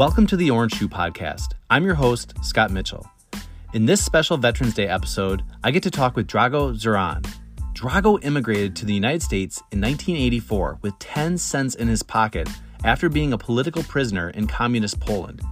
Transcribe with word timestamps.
Welcome 0.00 0.26
to 0.28 0.36
the 0.38 0.50
Orange 0.50 0.76
Shoe 0.76 0.88
Podcast. 0.88 1.52
I'm 1.68 1.84
your 1.84 1.94
host, 1.94 2.32
Scott 2.42 2.70
Mitchell. 2.70 3.06
In 3.74 3.84
this 3.84 4.02
special 4.02 4.38
Veterans 4.38 4.72
Day 4.72 4.88
episode, 4.88 5.42
I 5.62 5.70
get 5.70 5.82
to 5.82 5.90
talk 5.90 6.16
with 6.16 6.26
Drago 6.26 6.74
Dzieran. 6.74 7.22
Drago 7.74 8.18
immigrated 8.24 8.74
to 8.76 8.86
the 8.86 8.94
United 8.94 9.22
States 9.22 9.58
in 9.72 9.78
1984 9.78 10.78
with 10.80 10.98
10 11.00 11.36
cents 11.36 11.74
in 11.74 11.86
his 11.86 12.02
pocket 12.02 12.48
after 12.82 13.10
being 13.10 13.34
a 13.34 13.36
political 13.36 13.82
prisoner 13.82 14.30
in 14.30 14.46
communist 14.46 15.00
Poland. 15.00 15.42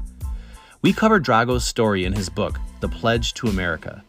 We 0.81 0.95
cover 0.95 1.21
Drago's 1.21 1.67
story 1.67 2.07
in 2.07 2.15
his 2.15 2.31
book, 2.31 2.59
The 2.81 2.89
Pledge 2.89 3.35
to 3.35 3.49
America. 3.49 4.03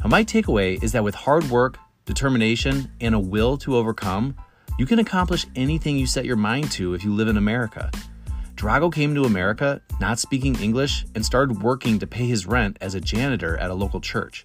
Now, 0.00 0.10
my 0.10 0.22
takeaway 0.22 0.80
is 0.80 0.92
that 0.92 1.02
with 1.02 1.16
hard 1.16 1.50
work, 1.50 1.76
determination, 2.04 2.88
and 3.00 3.16
a 3.16 3.18
will 3.18 3.56
to 3.58 3.74
overcome, 3.74 4.36
you 4.78 4.86
can 4.86 5.00
accomplish 5.00 5.44
anything 5.56 5.98
you 5.98 6.06
set 6.06 6.24
your 6.24 6.36
mind 6.36 6.70
to 6.70 6.94
if 6.94 7.02
you 7.02 7.12
live 7.12 7.26
in 7.26 7.36
America. 7.36 7.90
Drago 8.62 8.92
came 8.92 9.12
to 9.16 9.24
America 9.24 9.82
not 9.98 10.20
speaking 10.20 10.54
English 10.60 11.04
and 11.16 11.26
started 11.26 11.64
working 11.64 11.98
to 11.98 12.06
pay 12.06 12.26
his 12.26 12.46
rent 12.46 12.76
as 12.80 12.94
a 12.94 13.00
janitor 13.00 13.56
at 13.58 13.72
a 13.72 13.74
local 13.74 14.00
church. 14.00 14.44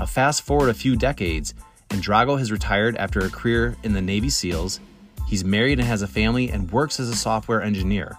Now, 0.00 0.06
fast 0.06 0.42
forward 0.42 0.68
a 0.68 0.74
few 0.74 0.96
decades, 0.96 1.54
and 1.90 2.02
Drago 2.02 2.40
has 2.40 2.50
retired 2.50 2.96
after 2.96 3.20
a 3.20 3.30
career 3.30 3.76
in 3.84 3.92
the 3.92 4.02
Navy 4.02 4.30
SEALs. 4.30 4.80
He's 5.28 5.44
married 5.44 5.78
and 5.78 5.86
has 5.86 6.02
a 6.02 6.08
family 6.08 6.50
and 6.50 6.72
works 6.72 6.98
as 6.98 7.08
a 7.08 7.14
software 7.14 7.62
engineer. 7.62 8.18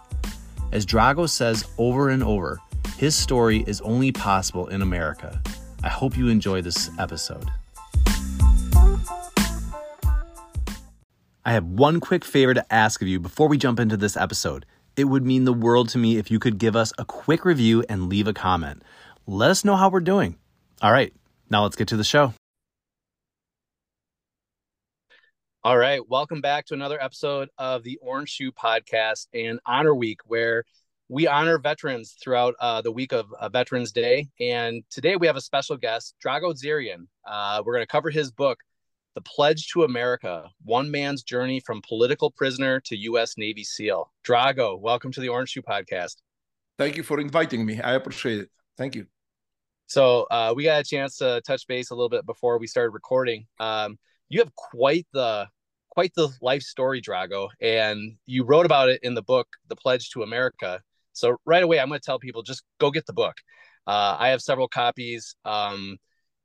As 0.71 0.85
Drago 0.85 1.27
says 1.27 1.65
over 1.77 2.07
and 2.07 2.23
over, 2.23 2.61
his 2.95 3.13
story 3.13 3.65
is 3.67 3.81
only 3.81 4.13
possible 4.13 4.67
in 4.67 4.81
America. 4.81 5.41
I 5.83 5.89
hope 5.89 6.15
you 6.15 6.29
enjoy 6.29 6.61
this 6.61 6.89
episode. 6.97 7.51
I 11.43 11.51
have 11.51 11.65
one 11.65 11.99
quick 11.99 12.23
favor 12.23 12.53
to 12.53 12.73
ask 12.73 13.01
of 13.01 13.09
you 13.09 13.19
before 13.19 13.49
we 13.49 13.57
jump 13.57 13.81
into 13.81 13.97
this 13.97 14.15
episode. 14.15 14.65
It 14.97 15.05
would 15.05 15.23
mean 15.23 15.45
the 15.45 15.53
world 15.53 15.89
to 15.89 15.99
me 15.99 16.17
if 16.17 16.31
you 16.31 16.39
could 16.39 16.57
give 16.57 16.75
us 16.75 16.91
a 16.97 17.05
quick 17.05 17.45
review 17.45 17.85
and 17.87 18.09
leave 18.09 18.27
a 18.27 18.33
comment. 18.33 18.81
Let 19.27 19.51
us 19.51 19.63
know 19.63 19.75
how 19.75 19.89
we're 19.89 19.99
doing. 19.99 20.37
All 20.81 20.91
right, 20.91 21.13
now 21.51 21.61
let's 21.61 21.75
get 21.75 21.89
to 21.89 21.97
the 21.97 22.03
show. 22.03 22.33
All 25.63 25.77
right, 25.77 26.01
welcome 26.09 26.41
back 26.41 26.65
to 26.67 26.73
another 26.73 26.99
episode 26.99 27.49
of 27.59 27.83
the 27.83 27.99
Orange 28.01 28.29
Shoe 28.29 28.51
Podcast 28.51 29.27
and 29.35 29.59
Honor 29.67 29.93
Week, 29.93 30.21
where 30.25 30.63
we 31.09 31.27
honor 31.27 31.59
veterans 31.59 32.15
throughout 32.19 32.55
uh, 32.59 32.81
the 32.81 32.91
week 32.91 33.13
of 33.13 33.31
uh, 33.39 33.49
Veterans 33.49 33.91
Day. 33.91 34.29
And 34.39 34.83
today 34.89 35.15
we 35.15 35.27
have 35.27 35.35
a 35.35 35.41
special 35.41 35.77
guest, 35.77 36.15
Drago 36.25 36.55
Dzieran. 36.55 37.05
Uh, 37.23 37.61
we're 37.63 37.73
going 37.73 37.83
to 37.83 37.87
cover 37.87 38.09
his 38.09 38.31
book, 38.31 38.61
the 39.17 39.21
Pledge 39.21 39.69
to 39.69 39.83
America 39.83 40.47
One 40.63 40.91
Man's 40.91 41.23
Journey 41.23 41.59
from 41.59 41.81
Political 41.81 42.29
Prisoner 42.29 42.79
to 42.81 42.95
U.S. 42.95 43.35
Navy 43.35 43.63
SEAL. 43.63 44.11
Drago, 44.23 44.79
welcome 44.79 45.11
to 45.11 45.19
the 45.19 45.27
Orange 45.27 45.49
Shoe 45.49 45.63
Podcast. 45.63 46.17
Thank 46.77 46.97
you 46.97 47.01
for 47.01 47.19
inviting 47.19 47.65
me. 47.65 47.81
I 47.81 47.95
appreciate 47.95 48.41
it. 48.41 48.51
Thank 48.77 48.93
you. 48.93 49.07
So, 49.87 50.27
uh, 50.29 50.53
we 50.55 50.65
got 50.65 50.81
a 50.81 50.83
chance 50.83 51.17
to 51.17 51.41
touch 51.47 51.65
base 51.65 51.89
a 51.89 51.95
little 51.95 52.09
bit 52.09 52.27
before 52.27 52.59
we 52.59 52.67
started 52.67 52.91
recording. 52.91 53.47
Um, 53.59 53.97
you 54.29 54.39
have 54.39 54.53
quite 54.53 55.07
the 55.13 55.47
quite 55.89 56.13
the 56.15 56.29
life 56.39 56.61
story, 56.61 57.01
Drago, 57.01 57.49
and 57.59 58.17
you 58.27 58.43
wrote 58.43 58.67
about 58.67 58.89
it 58.89 58.99
in 59.01 59.15
the 59.15 59.23
book, 59.23 59.47
The 59.67 59.75
Pledge 59.75 60.11
to 60.11 60.21
America. 60.21 60.79
So 61.13 61.37
right 61.43 61.63
away, 61.63 61.79
I'm 61.79 61.87
going 61.87 61.99
to 61.99 62.05
tell 62.05 62.19
people 62.19 62.43
just 62.43 62.61
go 62.79 62.91
get 62.91 63.07
the 63.07 63.13
book. 63.13 63.37
Uh, 63.87 64.15
I 64.19 64.27
have 64.27 64.43
several 64.43 64.67
copies. 64.67 65.35
Um, 65.43 65.97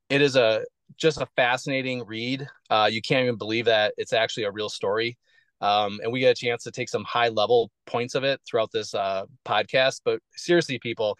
it 0.09 0.23
is 0.23 0.35
a 0.35 0.65
just 0.97 1.21
a 1.21 1.27
fascinating 1.35 2.05
read. 2.05 2.47
Uh, 2.69 2.89
you 2.91 3.01
can't 3.01 3.23
even 3.23 3.37
believe 3.37 3.65
that 3.65 3.93
it's 3.97 4.13
actually 4.13 4.43
a 4.43 4.51
real 4.51 4.69
story. 4.69 5.17
Um, 5.61 5.99
and 6.03 6.11
we 6.11 6.19
get 6.19 6.37
a 6.37 6.45
chance 6.45 6.63
to 6.63 6.71
take 6.71 6.89
some 6.89 7.05
high 7.05 7.29
level 7.29 7.71
points 7.85 8.15
of 8.15 8.23
it 8.23 8.41
throughout 8.45 8.71
this 8.71 8.93
uh, 8.93 9.25
podcast. 9.45 10.01
But 10.03 10.19
seriously, 10.35 10.77
people, 10.79 11.17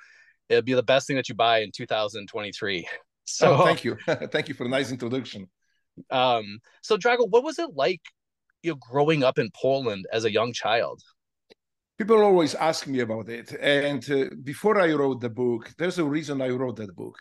it'll 0.49 0.63
be 0.63 0.73
the 0.73 0.83
best 0.83 1.07
thing 1.07 1.15
that 1.15 1.29
you 1.29 1.35
buy 1.35 1.59
in 1.59 1.71
2023. 1.71 2.87
So 3.25 3.55
oh, 3.55 3.63
thank 3.63 3.85
you, 3.85 3.95
thank 4.33 4.49
you 4.49 4.53
for 4.53 4.65
the 4.65 4.69
nice 4.69 4.91
introduction. 4.91 5.47
Um, 6.11 6.59
so 6.81 6.97
Drago, 6.97 7.25
what 7.29 7.41
was 7.41 7.57
it 7.57 7.69
like, 7.73 8.01
you 8.63 8.71
know, 8.71 8.77
growing 8.77 9.23
up 9.23 9.39
in 9.39 9.49
Poland 9.55 10.05
as 10.11 10.25
a 10.25 10.31
young 10.31 10.51
child? 10.51 11.01
People 11.97 12.21
always 12.21 12.53
ask 12.53 12.85
me 12.85 12.99
about 12.99 13.29
it, 13.29 13.53
and 13.61 14.11
uh, 14.11 14.25
before 14.43 14.77
I 14.77 14.91
wrote 14.91 15.21
the 15.21 15.29
book, 15.29 15.71
there's 15.77 15.99
a 15.99 16.03
reason 16.03 16.41
I 16.41 16.49
wrote 16.49 16.75
that 16.75 16.93
book 16.93 17.17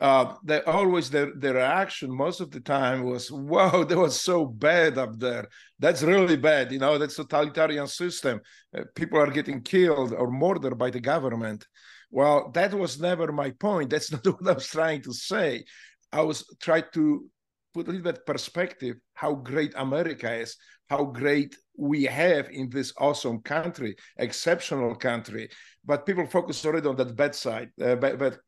uh, 0.00 0.34
they 0.44 0.60
always 0.62 1.08
their 1.10 1.32
their 1.36 1.54
reaction 1.54 2.14
most 2.14 2.40
of 2.40 2.50
the 2.50 2.60
time 2.60 3.02
was, 3.04 3.30
"Wow, 3.52 3.84
that 3.84 3.98
was 3.98 4.20
so 4.20 4.44
bad 4.44 4.98
up 4.98 5.18
there. 5.18 5.48
That's 5.78 6.02
really 6.02 6.36
bad. 6.36 6.72
You 6.72 6.78
know, 6.78 6.98
that's 6.98 7.16
totalitarian 7.16 7.86
system. 7.86 8.40
Uh, 8.76 8.82
people 8.94 9.18
are 9.18 9.30
getting 9.30 9.62
killed 9.62 10.12
or 10.12 10.30
murdered 10.30 10.76
by 10.76 10.90
the 10.90 11.00
government." 11.00 11.66
Well, 12.10 12.50
that 12.52 12.72
was 12.72 13.00
never 13.00 13.32
my 13.32 13.50
point. 13.50 13.90
That's 13.90 14.12
not 14.12 14.26
what 14.26 14.48
I 14.48 14.52
was 14.52 14.66
trying 14.66 15.02
to 15.02 15.12
say. 15.12 15.64
I 16.12 16.22
was 16.22 16.44
trying 16.60 16.84
to 16.94 17.28
put 17.76 17.88
a 17.88 17.90
little 17.90 18.10
bit 18.10 18.24
perspective 18.24 18.96
how 19.12 19.34
great 19.34 19.74
America 19.76 20.32
is, 20.32 20.56
how 20.88 21.04
great 21.04 21.54
we 21.76 22.04
have 22.04 22.48
in 22.48 22.70
this 22.70 22.90
awesome 22.96 23.38
country, 23.42 23.94
exceptional 24.16 24.94
country. 24.94 25.48
But 25.84 26.06
people 26.06 26.26
focus 26.26 26.64
already 26.64 26.88
on 26.88 26.96
that 26.96 27.14
bad 27.14 27.34
side, 27.34 27.68
uh, 27.78 27.96
bad, 27.96 28.18
bad, 28.18 28.38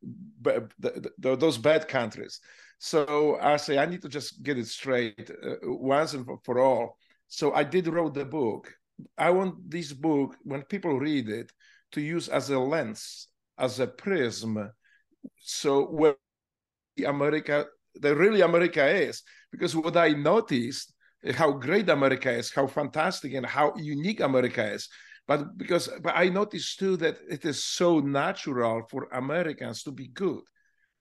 bad 0.40 0.72
the, 0.78 1.10
the, 1.18 1.36
those 1.36 1.58
bad 1.58 1.88
countries. 1.88 2.40
So 2.78 3.36
I 3.40 3.58
say 3.58 3.76
I 3.76 3.86
need 3.86 4.02
to 4.02 4.08
just 4.08 4.42
get 4.42 4.56
it 4.56 4.66
straight 4.66 5.30
uh, 5.30 5.56
once 5.62 6.14
and 6.14 6.24
for, 6.24 6.38
for 6.44 6.58
all. 6.60 6.96
So 7.28 7.52
I 7.52 7.64
did 7.64 7.86
wrote 7.86 8.14
the 8.14 8.24
book. 8.24 8.72
I 9.18 9.28
want 9.30 9.70
this 9.70 9.92
book 9.92 10.36
when 10.42 10.62
people 10.62 10.98
read 10.98 11.28
it 11.28 11.52
to 11.92 12.00
use 12.00 12.28
as 12.28 12.48
a 12.48 12.58
lens, 12.58 13.28
as 13.58 13.78
a 13.78 13.86
prism. 13.86 14.70
So 15.38 15.84
where 15.84 16.16
America, 17.04 17.66
the 17.94 18.14
really 18.14 18.40
America 18.40 18.86
is, 18.86 19.22
because 19.50 19.74
what 19.74 19.96
I 19.96 20.10
noticed 20.10 20.92
how 21.34 21.52
great 21.52 21.88
America 21.88 22.30
is, 22.30 22.52
how 22.52 22.66
fantastic 22.66 23.34
and 23.34 23.44
how 23.44 23.72
unique 23.76 24.20
America 24.20 24.64
is. 24.72 24.88
But 25.26 25.58
because 25.58 25.88
but 26.02 26.14
I 26.16 26.28
noticed 26.28 26.78
too 26.78 26.96
that 26.98 27.18
it 27.28 27.44
is 27.44 27.62
so 27.64 28.00
natural 28.00 28.82
for 28.88 29.08
Americans 29.12 29.82
to 29.82 29.92
be 29.92 30.08
good, 30.08 30.40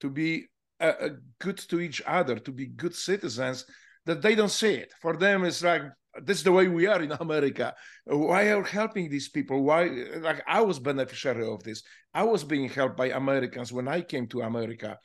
to 0.02 0.10
be 0.10 0.48
uh, 0.82 0.94
uh, 1.00 1.10
good 1.40 1.58
to 1.70 1.80
each 1.80 2.02
other, 2.06 2.38
to 2.40 2.52
be 2.52 2.68
good 2.68 2.94
citizens, 2.94 3.66
that 4.06 4.22
they 4.22 4.36
don't 4.36 4.50
see 4.50 4.74
it. 4.74 4.92
For 5.02 5.16
them, 5.16 5.46
it's 5.46 5.64
like 5.64 5.84
this 6.24 6.40
is 6.40 6.44
the 6.44 6.52
way 6.52 6.68
we 6.68 6.88
are 6.88 7.02
in 7.02 7.12
America. 7.20 7.74
Why 8.06 8.52
are 8.52 8.64
helping 8.64 9.10
these 9.10 9.30
people? 9.30 9.64
Why 9.64 9.86
like 10.20 10.44
I 10.46 10.62
was 10.62 10.80
beneficiary 10.80 11.48
of 11.48 11.64
this. 11.64 11.84
I 12.14 12.24
was 12.24 12.44
being 12.44 12.68
helped 12.68 12.98
by 12.98 13.10
Americans 13.12 13.72
when 13.72 13.88
I 13.88 14.02
came 14.02 14.28
to 14.28 14.42
America. 14.42 14.98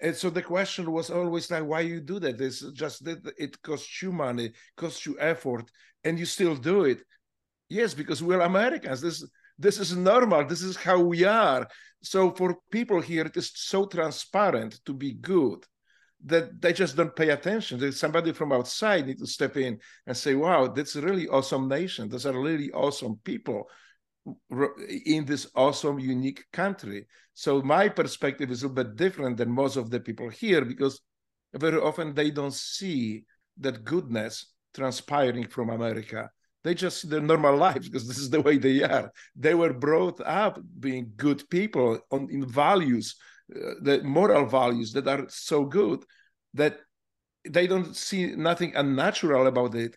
And 0.00 0.14
so 0.14 0.28
the 0.30 0.42
question 0.42 0.92
was 0.92 1.10
always 1.10 1.50
like, 1.50 1.64
why 1.64 1.80
you 1.80 2.00
do 2.00 2.18
that? 2.20 2.40
It's 2.40 2.60
just 2.72 3.04
that 3.04 3.32
it 3.38 3.60
costs 3.62 4.02
you 4.02 4.12
money, 4.12 4.52
costs 4.76 5.06
you 5.06 5.16
effort, 5.18 5.70
and 6.04 6.18
you 6.18 6.26
still 6.26 6.54
do 6.54 6.84
it. 6.84 7.02
Yes, 7.68 7.94
because 7.94 8.22
we're 8.22 8.40
Americans. 8.40 9.00
This 9.00 9.26
this 9.58 9.78
is 9.78 9.96
normal. 9.96 10.44
This 10.44 10.62
is 10.62 10.76
how 10.76 11.00
we 11.00 11.24
are. 11.24 11.66
So 12.02 12.30
for 12.30 12.58
people 12.70 13.00
here, 13.00 13.24
it 13.24 13.36
is 13.36 13.52
so 13.54 13.86
transparent 13.86 14.80
to 14.84 14.92
be 14.92 15.12
good 15.12 15.64
that 16.24 16.60
they 16.60 16.72
just 16.72 16.96
don't 16.96 17.16
pay 17.16 17.30
attention. 17.30 17.78
There's 17.78 17.98
somebody 17.98 18.32
from 18.32 18.52
outside 18.52 19.06
need 19.06 19.18
to 19.18 19.26
step 19.26 19.56
in 19.56 19.78
and 20.06 20.16
say, 20.16 20.34
"Wow, 20.34 20.68
that's 20.68 20.96
a 20.96 21.00
really 21.00 21.26
awesome 21.28 21.68
nation. 21.68 22.08
Those 22.08 22.26
are 22.26 22.38
really 22.38 22.70
awesome 22.72 23.16
people." 23.24 23.68
In 25.04 25.24
this 25.24 25.46
awesome, 25.54 25.98
unique 25.98 26.44
country. 26.52 27.06
So 27.34 27.62
my 27.62 27.88
perspective 27.88 28.50
is 28.50 28.62
a 28.62 28.68
little 28.68 28.84
bit 28.84 28.96
different 28.96 29.36
than 29.36 29.50
most 29.50 29.76
of 29.76 29.90
the 29.90 30.00
people 30.00 30.28
here 30.28 30.64
because 30.64 31.00
very 31.54 31.78
often 31.78 32.14
they 32.14 32.30
don't 32.30 32.54
see 32.54 33.24
that 33.58 33.84
goodness 33.84 34.52
transpiring 34.74 35.48
from 35.48 35.70
America. 35.70 36.30
They 36.64 36.74
just 36.74 37.00
see 37.00 37.08
their 37.08 37.20
normal 37.20 37.56
lives 37.56 37.88
because 37.88 38.08
this 38.08 38.18
is 38.18 38.30
the 38.30 38.40
way 38.40 38.58
they 38.58 38.82
are. 38.82 39.12
They 39.36 39.54
were 39.54 39.72
brought 39.72 40.20
up 40.20 40.58
being 40.80 41.12
good 41.16 41.48
people 41.48 42.00
on 42.10 42.28
in 42.30 42.46
values, 42.46 43.14
uh, 43.54 43.74
the 43.82 44.02
moral 44.02 44.46
values 44.46 44.92
that 44.94 45.06
are 45.06 45.26
so 45.28 45.64
good 45.64 46.04
that 46.54 46.78
they 47.48 47.66
don't 47.66 47.94
see 47.94 48.34
nothing 48.34 48.74
unnatural 48.74 49.46
about 49.46 49.74
it 49.76 49.96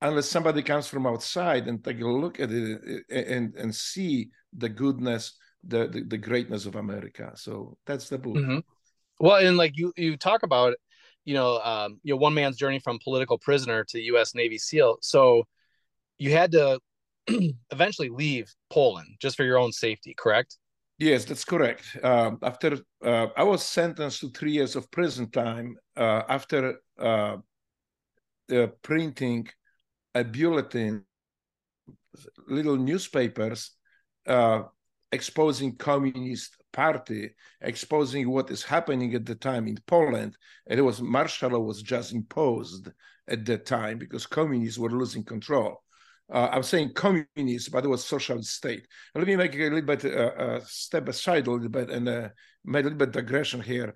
unless 0.00 0.28
somebody 0.28 0.62
comes 0.62 0.86
from 0.86 1.06
outside 1.06 1.68
and 1.68 1.82
take 1.82 2.00
a 2.00 2.06
look 2.06 2.40
at 2.40 2.50
it 2.50 3.04
and 3.10 3.54
and 3.54 3.74
see 3.74 4.30
the 4.56 4.68
goodness 4.68 5.36
the 5.64 5.88
the, 5.88 6.02
the 6.02 6.18
greatness 6.18 6.66
of 6.66 6.76
america. 6.76 7.32
So 7.34 7.76
that's 7.86 8.08
the 8.08 8.18
book. 8.18 8.36
Mm-hmm. 8.36 8.58
well 9.20 9.36
and 9.36 9.56
like 9.56 9.76
you 9.76 9.92
you 9.96 10.16
talk 10.16 10.42
about 10.42 10.74
you 11.24 11.34
know 11.34 11.60
um 11.60 12.00
you 12.02 12.12
know 12.14 12.18
one 12.18 12.34
man's 12.34 12.56
journey 12.56 12.78
from 12.78 12.98
political 13.02 13.38
prisoner 13.38 13.84
to 13.90 14.00
us 14.16 14.34
navy 14.34 14.58
seal. 14.58 14.98
So 15.00 15.44
you 16.18 16.32
had 16.32 16.52
to 16.52 16.80
eventually 17.70 18.08
leave 18.08 18.52
poland 18.70 19.08
just 19.20 19.36
for 19.36 19.44
your 19.44 19.58
own 19.58 19.72
safety 19.72 20.14
correct? 20.16 20.58
Yes 20.98 21.24
that's 21.24 21.44
correct. 21.44 21.84
Um, 22.02 22.38
after 22.42 22.78
uh, 23.04 23.28
i 23.36 23.42
was 23.42 23.62
sentenced 23.64 24.20
to 24.20 24.30
three 24.30 24.52
years 24.52 24.76
of 24.76 24.90
prison 24.90 25.30
time 25.30 25.76
uh, 25.96 26.22
after 26.28 26.80
uh, 26.98 27.36
printing 28.82 29.48
a 30.16 30.24
bulletin, 30.24 31.04
little 32.48 32.76
newspapers 32.76 33.72
uh, 34.26 34.62
exposing 35.12 35.76
communist 35.76 36.56
party, 36.72 37.34
exposing 37.60 38.30
what 38.30 38.50
is 38.50 38.62
happening 38.62 39.14
at 39.14 39.26
the 39.26 39.34
time 39.34 39.68
in 39.68 39.78
Poland. 39.86 40.36
And 40.66 40.78
it 40.80 40.82
was 40.82 41.02
martial 41.02 41.50
law 41.50 41.60
was 41.60 41.82
just 41.82 42.12
imposed 42.12 42.88
at 43.28 43.44
that 43.44 43.66
time 43.66 43.98
because 43.98 44.26
communists 44.26 44.78
were 44.78 44.90
losing 44.90 45.24
control. 45.24 45.82
Uh, 46.32 46.48
I'm 46.50 46.62
saying 46.62 46.94
communist, 46.94 47.70
but 47.70 47.84
it 47.84 47.88
was 47.88 48.04
socialist 48.04 48.52
state. 48.54 48.86
Let 49.14 49.26
me 49.26 49.36
make 49.36 49.54
a 49.54 49.58
little 49.58 49.82
bit 49.82 50.04
uh, 50.06 50.32
uh, 50.44 50.60
step 50.64 51.08
aside 51.08 51.46
a 51.46 51.50
little 51.50 51.68
bit 51.68 51.90
and 51.90 52.08
uh, 52.08 52.28
make 52.64 52.80
a 52.80 52.88
little 52.88 52.98
bit 52.98 53.12
digression 53.12 53.60
here. 53.60 53.94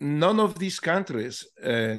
None 0.00 0.38
of 0.38 0.58
these 0.58 0.78
countries, 0.78 1.46
uh, 1.62 1.96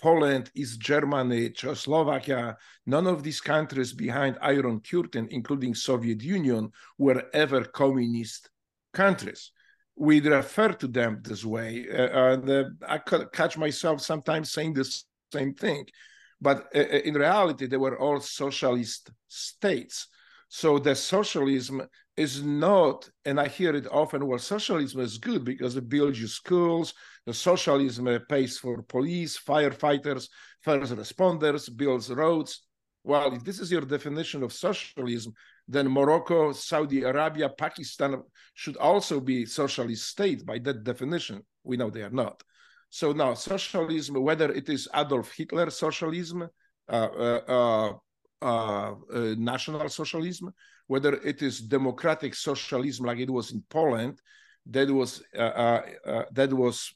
Poland, 0.00 0.50
East 0.54 0.78
Germany, 0.80 1.50
Czechoslovakia, 1.50 2.56
none 2.86 3.06
of 3.06 3.22
these 3.22 3.40
countries 3.40 3.92
behind 3.94 4.36
Iron 4.42 4.80
Curtain, 4.80 5.26
including 5.30 5.74
Soviet 5.74 6.22
Union, 6.22 6.70
were 6.98 7.24
ever 7.32 7.64
communist 7.64 8.50
countries. 8.92 9.52
We 9.96 10.20
refer 10.20 10.74
to 10.74 10.86
them 10.86 11.20
this 11.22 11.44
way. 11.44 11.86
Uh, 11.90 12.34
and 12.34 12.76
I 12.86 12.98
catch 13.32 13.56
myself 13.56 14.02
sometimes 14.02 14.52
saying 14.52 14.74
the 14.74 15.02
same 15.32 15.54
thing 15.54 15.86
but 16.40 16.68
uh, 16.74 16.78
uh, 16.78 17.00
in 17.04 17.14
reality, 17.14 17.66
they 17.66 17.76
were 17.76 17.98
all 17.98 18.20
socialist 18.20 19.10
states. 19.26 20.08
So 20.48 20.78
the 20.78 20.94
socialism 20.94 21.82
is 22.18 22.42
not, 22.42 23.08
and 23.24 23.38
I 23.38 23.46
hear 23.46 23.76
it 23.76 23.86
often, 23.92 24.26
well, 24.26 24.40
socialism 24.40 25.00
is 25.00 25.18
good 25.18 25.44
because 25.44 25.76
it 25.76 25.88
builds 25.88 26.20
you 26.20 26.26
schools, 26.26 26.92
the 27.26 27.32
socialism 27.32 28.08
uh, 28.08 28.18
pays 28.28 28.58
for 28.58 28.82
police, 28.82 29.38
firefighters, 29.38 30.28
first 30.62 30.92
responders, 30.92 31.74
builds 31.74 32.10
roads. 32.10 32.62
Well, 33.04 33.32
if 33.34 33.44
this 33.44 33.60
is 33.60 33.70
your 33.70 33.82
definition 33.82 34.42
of 34.42 34.52
socialism, 34.52 35.32
then 35.68 35.88
Morocco, 35.88 36.52
Saudi 36.52 37.04
Arabia, 37.04 37.48
Pakistan 37.50 38.20
should 38.54 38.76
also 38.78 39.20
be 39.20 39.46
socialist 39.46 40.08
state 40.08 40.44
by 40.44 40.58
that 40.58 40.82
definition. 40.82 41.42
We 41.62 41.76
know 41.76 41.88
they 41.88 42.02
are 42.02 42.10
not. 42.10 42.42
So 42.90 43.12
now 43.12 43.34
socialism, 43.34 44.20
whether 44.20 44.50
it 44.50 44.68
is 44.68 44.88
Adolf 44.92 45.30
Hitler 45.36 45.70
socialism, 45.70 46.48
uh, 46.88 46.92
uh, 47.56 47.92
uh, 48.40 48.94
national 49.36 49.88
socialism, 49.88 50.52
whether 50.86 51.14
it 51.14 51.42
is 51.42 51.60
democratic 51.60 52.34
socialism 52.34 53.06
like 53.06 53.18
it 53.18 53.30
was 53.30 53.52
in 53.52 53.62
Poland, 53.68 54.20
that 54.66 54.90
was 54.90 55.22
that 55.32 56.50
was 56.52 56.94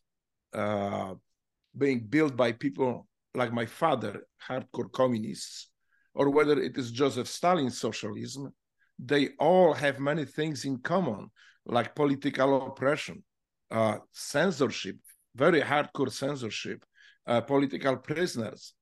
being 1.76 2.00
built 2.00 2.36
by 2.36 2.52
people 2.52 3.06
like 3.34 3.52
my 3.52 3.66
father, 3.66 4.26
hardcore 4.46 4.92
communists, 4.92 5.70
or 6.14 6.28
whether 6.30 6.60
it 6.60 6.76
is 6.76 6.90
Joseph 6.90 7.28
Stalin 7.28 7.70
socialism, 7.70 8.52
they 8.98 9.30
all 9.38 9.72
have 9.72 9.98
many 9.98 10.24
things 10.24 10.64
in 10.64 10.78
common, 10.78 11.30
like 11.64 11.94
political 11.94 12.66
oppression, 12.66 13.24
uh, 13.70 13.98
censorship, 14.12 14.96
very 15.34 15.62
hardcore 15.62 16.12
censorship, 16.12 16.84
uh, 17.26 17.40
political 17.40 17.96
prisoners, 17.96 18.74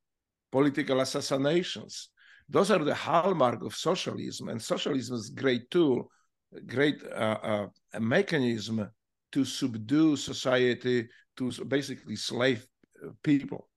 political 0.50 1.00
assassinations. 1.00 2.10
Those 2.50 2.70
are 2.72 2.82
the 2.84 2.94
hallmark 2.94 3.62
of 3.62 3.76
socialism, 3.76 4.48
and 4.48 4.60
socialism 4.60 5.16
is 5.16 5.30
a 5.30 5.40
great 5.40 5.70
tool, 5.70 6.10
great 6.66 7.00
uh, 7.04 7.38
uh, 7.42 7.66
mechanism 8.00 8.90
to 9.32 9.44
subdue 9.44 10.16
society 10.16 11.08
to 11.36 11.64
basically 11.66 12.16
slave 12.16 12.66
uh, 13.04 13.10
people. 13.22 13.68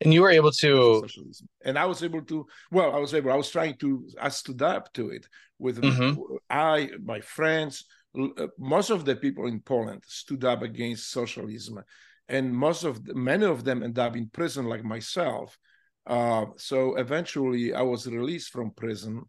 And 0.00 0.12
you 0.14 0.22
were 0.22 0.30
able 0.30 0.52
to, 0.52 1.00
socialism. 1.00 1.48
and 1.64 1.78
I 1.78 1.86
was 1.86 2.02
able 2.02 2.22
to. 2.22 2.46
Well, 2.70 2.94
I 2.94 2.98
was 2.98 3.14
able. 3.14 3.32
I 3.32 3.36
was 3.36 3.50
trying 3.50 3.76
to. 3.78 4.06
I 4.20 4.28
stood 4.28 4.62
up 4.62 4.92
to 4.94 5.10
it 5.10 5.26
with 5.58 5.80
mm-hmm. 5.80 6.20
I, 6.50 6.90
my 7.02 7.20
friends, 7.20 7.84
uh, 8.18 8.46
most 8.58 8.90
of 8.90 9.04
the 9.04 9.16
people 9.16 9.46
in 9.46 9.60
Poland 9.60 10.02
stood 10.06 10.44
up 10.44 10.62
against 10.62 11.10
socialism, 11.10 11.82
and 12.28 12.54
most 12.54 12.84
of 12.84 13.04
the, 13.04 13.14
many 13.14 13.46
of 13.46 13.64
them 13.64 13.82
end 13.82 13.98
up 13.98 14.16
in 14.16 14.28
prison, 14.28 14.66
like 14.66 14.84
myself. 14.84 15.58
Uh, 16.06 16.46
so 16.56 16.96
eventually, 16.96 17.74
I 17.74 17.82
was 17.82 18.06
released 18.06 18.50
from 18.50 18.72
prison 18.72 19.22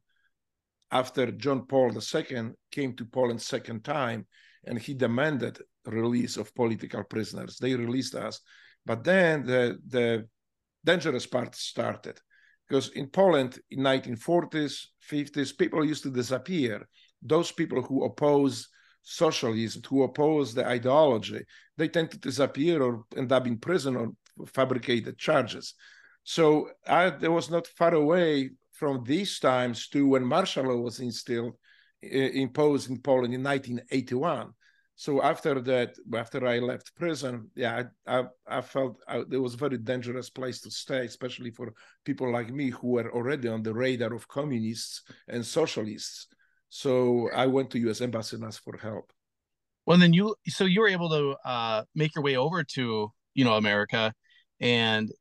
after 0.92 1.32
John 1.32 1.66
Paul 1.66 1.92
II 1.92 2.52
came 2.72 2.96
to 2.96 3.06
Poland 3.06 3.42
second 3.42 3.84
time, 3.84 4.26
and 4.66 4.80
he 4.80 4.94
demanded 4.94 5.60
release 5.86 6.38
of 6.38 6.54
political 6.56 7.04
prisoners. 7.04 7.58
They 7.58 7.76
released 7.76 8.16
us, 8.16 8.40
but 8.86 9.04
then 9.04 9.46
the 9.46 9.80
the 9.88 10.28
dangerous 10.86 11.26
part 11.26 11.56
started 11.56 12.20
because 12.68 12.90
in 12.90 13.08
Poland 13.08 13.60
in 13.72 13.80
1940s, 13.80 14.88
50s, 15.10 15.58
people 15.58 15.86
used 15.86 16.04
to 16.04 16.10
disappear. 16.10 16.88
Those 17.22 17.52
people 17.52 17.82
who 17.82 18.04
oppose 18.04 18.68
socialism, 19.02 19.82
who 19.88 20.04
oppose 20.04 20.54
the 20.54 20.66
ideology, 20.66 21.44
they 21.78 21.88
tend 21.88 22.12
to 22.12 22.18
disappear 22.18 22.82
or 22.82 23.06
end 23.16 23.32
up 23.32 23.48
in 23.48 23.58
prison 23.58 23.96
or 23.96 24.12
fabricated 24.48 25.18
charges. 25.18 25.76
So 26.24 26.70
I 26.88 27.10
was 27.28 27.50
not 27.50 27.68
far 27.68 27.94
away 27.94 28.52
from 28.72 29.04
these 29.04 29.40
times 29.40 29.88
to 29.90 30.08
when 30.08 30.26
martial 30.26 30.66
law 30.66 30.78
was 30.78 31.00
instilled, 31.00 31.54
imposed 32.02 32.90
in 32.90 33.00
Poland 33.02 33.34
in 33.34 33.44
1981. 33.44 34.54
So 34.96 35.24
after 35.24 35.60
that, 35.62 35.96
after 36.14 36.46
I 36.46 36.60
left 36.60 36.96
prison, 36.96 37.50
yeah, 37.56 37.84
I, 38.08 38.20
I, 38.20 38.24
I 38.48 38.62
felt 38.62 39.02
I, 39.08 39.24
it 39.32 39.42
was 39.42 39.56
a 39.56 39.58
very 39.58 39.78
dangerous 39.78 40.30
place 40.30 40.62
to 40.62 40.72
stay, 40.72 41.06
especially 41.06 41.50
for 41.50 41.74
people 42.06 42.32
like 42.32 42.52
me 42.52 42.70
who 42.70 42.90
were 42.90 43.12
already 43.12 43.48
on 43.48 43.64
the 43.64 43.74
radar 43.74 44.14
of 44.14 44.28
communists 44.28 45.02
and 45.28 45.46
socialists. 45.46 46.28
So 46.70 47.30
I 47.36 47.48
went 47.48 47.72
to 47.72 47.80
U.S. 47.80 48.02
Embassy 48.02 48.36
and 48.36 48.46
asked 48.46 48.64
for 48.64 48.78
help. 48.78 49.12
Well, 49.86 49.98
then 49.98 50.14
you 50.14 50.36
so 50.48 50.64
you 50.66 50.82
were 50.82 50.88
able 50.88 51.10
to 51.10 51.36
uh, 51.44 51.84
make 51.96 52.16
your 52.16 52.24
way 52.24 52.38
over 52.38 52.64
to 52.64 53.12
you 53.34 53.46
know 53.46 53.56
America, 53.56 54.14
and 54.62 55.12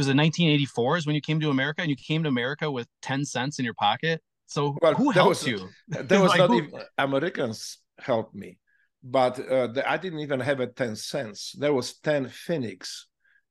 was 0.00 0.08
in 0.08 0.16
1984 0.16 0.96
is 0.98 1.06
when 1.06 1.14
you 1.14 1.20
came 1.20 1.40
to 1.40 1.50
America, 1.50 1.80
and 1.82 1.90
you 1.90 1.96
came 1.96 2.22
to 2.24 2.28
America 2.28 2.70
with 2.70 2.88
10 3.02 3.24
cents 3.24 3.58
in 3.58 3.64
your 3.64 3.74
pocket. 3.74 4.22
So 4.46 4.76
well, 4.82 4.94
who 4.94 5.10
helped 5.10 5.28
was, 5.28 5.46
you? 5.46 5.68
There 5.88 6.20
was 6.20 6.30
like, 6.34 6.38
not 6.38 6.50
who... 6.50 6.56
even 6.56 6.80
Americans 6.98 7.78
helped 7.98 8.34
me, 8.34 8.58
but 9.02 9.38
uh, 9.38 9.68
the, 9.68 9.88
I 9.88 9.96
didn't 9.96 10.20
even 10.20 10.40
have 10.40 10.60
a 10.60 10.66
10 10.66 10.96
cents. 10.96 11.54
There 11.56 11.72
was 11.72 11.98
10 11.98 12.26
pfennigs, 12.26 12.90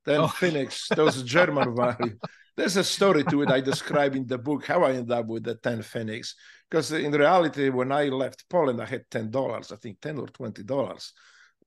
10 0.05 0.21
oh. 0.21 0.27
pfennigs, 0.27 0.87
those 0.95 1.23
German 1.35 1.75
value. 1.75 2.17
There's 2.57 2.75
a 2.75 2.83
story 2.83 3.23
to 3.23 3.41
it 3.43 3.49
I 3.49 3.61
describe 3.61 4.15
in 4.15 4.27
the 4.27 4.37
book 4.37 4.65
how 4.65 4.83
I 4.83 4.91
ended 4.91 5.11
up 5.11 5.27
with 5.27 5.43
the 5.43 5.55
10 5.55 5.79
pfennigs. 5.79 6.33
Because 6.69 6.91
in 6.91 7.13
reality, 7.13 7.69
when 7.69 7.91
I 7.91 8.09
left 8.09 8.49
Poland, 8.49 8.81
I 8.81 8.85
had 8.85 9.09
$10, 9.09 9.71
I 9.71 9.75
think 9.77 10.01
10 10.01 10.17
or 10.17 10.27
$20, 10.27 11.11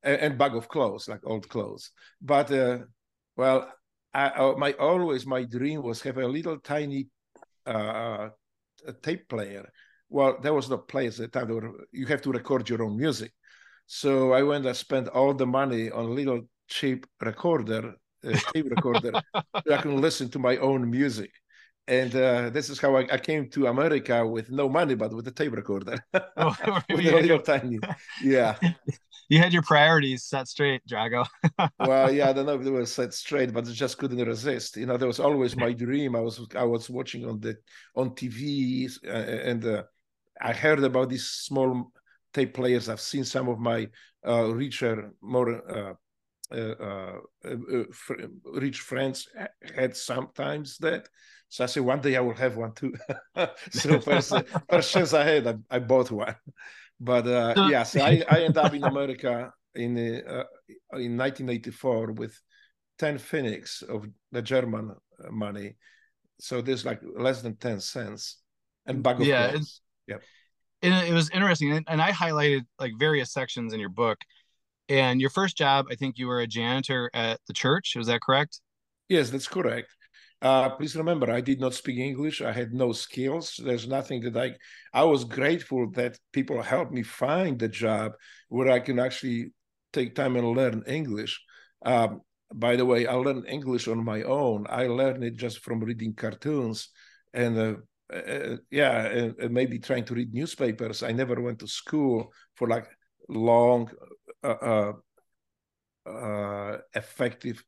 and, 0.03 0.21
and 0.21 0.39
bag 0.39 0.55
of 0.55 0.69
clothes, 0.69 1.09
like 1.09 1.21
old 1.25 1.49
clothes. 1.49 1.91
But, 2.21 2.53
uh, 2.53 2.79
well, 3.37 3.73
I, 4.15 4.55
my 4.59 4.73
always 4.73 5.27
my 5.27 5.45
dream 5.45 5.83
was 5.83 6.03
have 6.03 6.19
a 6.19 6.27
little 6.27 6.59
tiny 6.59 7.09
uh, 7.67 8.29
a 8.87 8.93
tape 9.03 9.29
player. 9.29 9.69
Well, 10.09 10.39
there 10.43 10.53
was 10.53 10.69
no 10.69 10.79
players 10.79 11.21
at 11.21 11.33
the 11.33 11.41
time. 11.41 11.49
Were, 11.49 11.87
you 11.93 12.07
have 12.07 12.23
to 12.23 12.33
record 12.33 12.69
your 12.69 12.83
own 12.83 12.97
music. 12.97 13.33
So 13.87 14.33
I 14.33 14.43
went 14.43 14.67
and 14.67 14.77
spent 14.77 15.09
all 15.09 15.35
the 15.35 15.47
money 15.47 15.91
on 15.91 16.05
a 16.05 16.09
little 16.09 16.43
cheap 16.69 17.07
recorder 17.21 17.95
uh, 18.25 18.39
tape 18.53 18.71
recorder 18.71 19.13
so 19.35 19.75
I 19.75 19.79
can 19.79 20.01
listen 20.01 20.29
to 20.31 20.39
my 20.39 20.57
own 20.59 20.89
music. 20.91 21.31
And 21.89 22.15
uh, 22.15 22.51
this 22.51 22.71
is 22.71 22.79
how 22.79 22.97
I, 22.97 23.01
I, 23.11 23.19
came 23.19 23.51
to 23.51 23.67
America 23.67 24.25
with 24.25 24.51
no 24.51 24.69
money, 24.69 24.95
but 24.95 25.13
with 25.13 25.27
a 25.27 25.33
tape 25.33 25.53
recorder. 25.53 25.99
oh, 26.37 26.57
with 26.89 27.07
a 27.07 27.21
little 27.21 27.41
tiny, 27.41 27.81
yeah. 28.23 28.57
You 29.29 29.39
had 29.39 29.53
your 29.53 29.63
priorities 29.63 30.25
set 30.25 30.49
straight, 30.49 30.83
Drago. 30.87 31.27
well, 31.79 32.13
yeah, 32.13 32.29
I 32.31 32.33
don't 32.33 32.47
know 32.47 32.55
if 32.55 32.65
they 32.65 32.71
were 32.71 32.87
set 32.87 33.15
straight, 33.15 33.53
but 33.53 33.67
I 33.67 33.71
just 33.73 33.99
couldn't 33.99 34.27
resist. 34.27 34.77
You 34.77 34.87
know, 34.87 34.97
there 34.97 35.09
was 35.09 35.21
always 35.21 35.57
my 35.57 35.73
dream. 35.73 36.17
I 36.17 36.21
was 36.21 36.41
I 36.55 36.65
was 36.65 36.91
watching 36.91 37.25
on 37.27 37.41
the 37.41 37.57
on 37.97 38.15
TV, 38.15 38.89
uh, 39.07 39.11
and 39.11 39.65
uh, 39.65 39.83
I 40.41 40.53
heard 40.53 40.83
about 40.85 41.09
these 41.09 41.27
small 41.29 41.93
tape 42.33 42.55
players. 42.55 42.89
I've 42.89 43.01
seen 43.01 43.25
some 43.25 43.49
of 43.49 43.59
my 43.59 43.89
uh, 44.27 44.53
richer, 44.55 45.13
more 45.21 45.51
uh, 45.71 45.95
uh, 46.53 47.19
uh, 47.45 47.63
rich 48.45 48.81
friends 48.81 49.29
had 49.75 49.97
sometimes 49.97 50.77
that. 50.79 51.09
So 51.49 51.65
I 51.65 51.67
said, 51.67 51.83
one 51.83 52.01
day 52.01 52.17
I 52.17 52.21
will 52.21 52.35
have 52.35 52.57
one 52.57 52.73
too. 52.73 52.95
so 53.71 54.01
first, 54.01 54.33
first 54.71 54.93
chance 54.93 55.13
I 55.15 55.25
had, 55.25 55.47
I, 55.47 55.55
I 55.71 55.79
bought 55.79 56.11
one. 56.11 56.35
But 57.03 57.27
uh, 57.27 57.69
yeah, 57.69 57.83
so 57.83 58.01
I, 58.01 58.23
I 58.31 58.43
ended 58.45 58.59
up 58.59 58.73
in 58.75 58.85
America 58.85 59.53
in 59.75 59.97
uh, 59.99 60.45
in 60.95 61.19
1984 61.19 62.13
with 62.13 62.39
10 62.99 63.19
pfennigs 63.19 63.83
of 63.83 64.07
the 64.31 64.41
German 64.41 64.95
money. 65.31 65.75
So 66.39 66.61
there's 66.61 66.85
like 66.85 67.01
less 67.03 67.43
than 67.43 67.57
10 67.57 67.81
cents 67.81 68.39
and 68.87 69.03
bag 69.03 69.21
of 69.21 69.27
yeah. 69.27 69.57
Yeah. 70.07 70.19
It, 70.81 71.11
it 71.11 71.13
was 71.13 71.29
interesting. 71.31 71.85
And 71.89 72.01
I 72.01 72.13
highlighted 72.13 72.63
like 72.79 72.93
various 72.99 73.33
sections 73.33 73.73
in 73.73 73.81
your 73.81 73.89
book 73.89 74.19
and 74.89 75.21
your 75.21 75.31
first 75.31 75.57
job, 75.57 75.87
I 75.91 75.95
think 75.95 76.19
you 76.19 76.27
were 76.27 76.41
a 76.41 76.47
janitor 76.47 77.11
at 77.15 77.41
the 77.47 77.53
church. 77.53 77.95
Was 77.97 78.09
that 78.09 78.21
correct? 78.21 78.61
Yes, 79.09 79.31
that's 79.31 79.49
correct. 79.49 79.89
Uh, 80.43 80.71
please 80.71 80.97
remember, 80.97 81.31
I 81.31 81.41
did 81.41 81.61
not 81.61 81.73
speak 81.73 81.99
English. 81.99 82.43
I 82.43 82.51
had 82.51 82.75
no 82.75 82.91
skills. 82.91 83.61
There's 83.65 83.87
nothing 83.87 84.23
that 84.23 84.37
I. 84.37 84.57
I 84.93 85.05
was 85.05 85.23
grateful 85.23 85.89
that 85.93 86.19
people 86.33 86.61
helped 86.61 86.91
me 86.93 87.05
find 87.05 87.57
the 87.57 87.69
job 87.69 88.13
where 88.49 88.69
I 88.69 88.81
can 88.81 88.99
actually 88.99 89.53
take 89.93 90.17
time 90.17 90.35
and 90.35 90.57
learn 90.57 90.83
English. 90.89 91.41
Um, 91.85 92.23
by 92.53 92.75
the 92.75 92.85
way, 92.85 93.07
I 93.07 93.15
learned 93.15 93.47
English 93.49 93.87
on 93.87 94.05
my 94.05 94.25
own. 94.25 94.67
I 94.69 94.89
learned 94.89 95.23
it 95.23 95.37
just 95.37 95.61
from 95.61 95.79
reading 95.79 96.13
cartoons 96.15 96.89
and 97.33 97.57
uh, 97.57 97.75
uh, 98.13 98.57
yeah, 98.71 99.07
and, 99.07 99.39
and, 99.39 99.55
maybe 99.55 99.79
trying 99.79 100.05
to 100.07 100.15
read 100.15 100.35
newspapers. 100.35 101.05
I 101.05 101.13
never 101.13 101.41
went 101.41 101.61
to 101.61 101.69
school 101.69 102.33
for 102.57 102.69
like 102.69 102.89
long, 103.29 103.91
uh, 104.43 104.49
uh, 104.49 104.93
uh 106.05 106.79
effective 106.95 107.65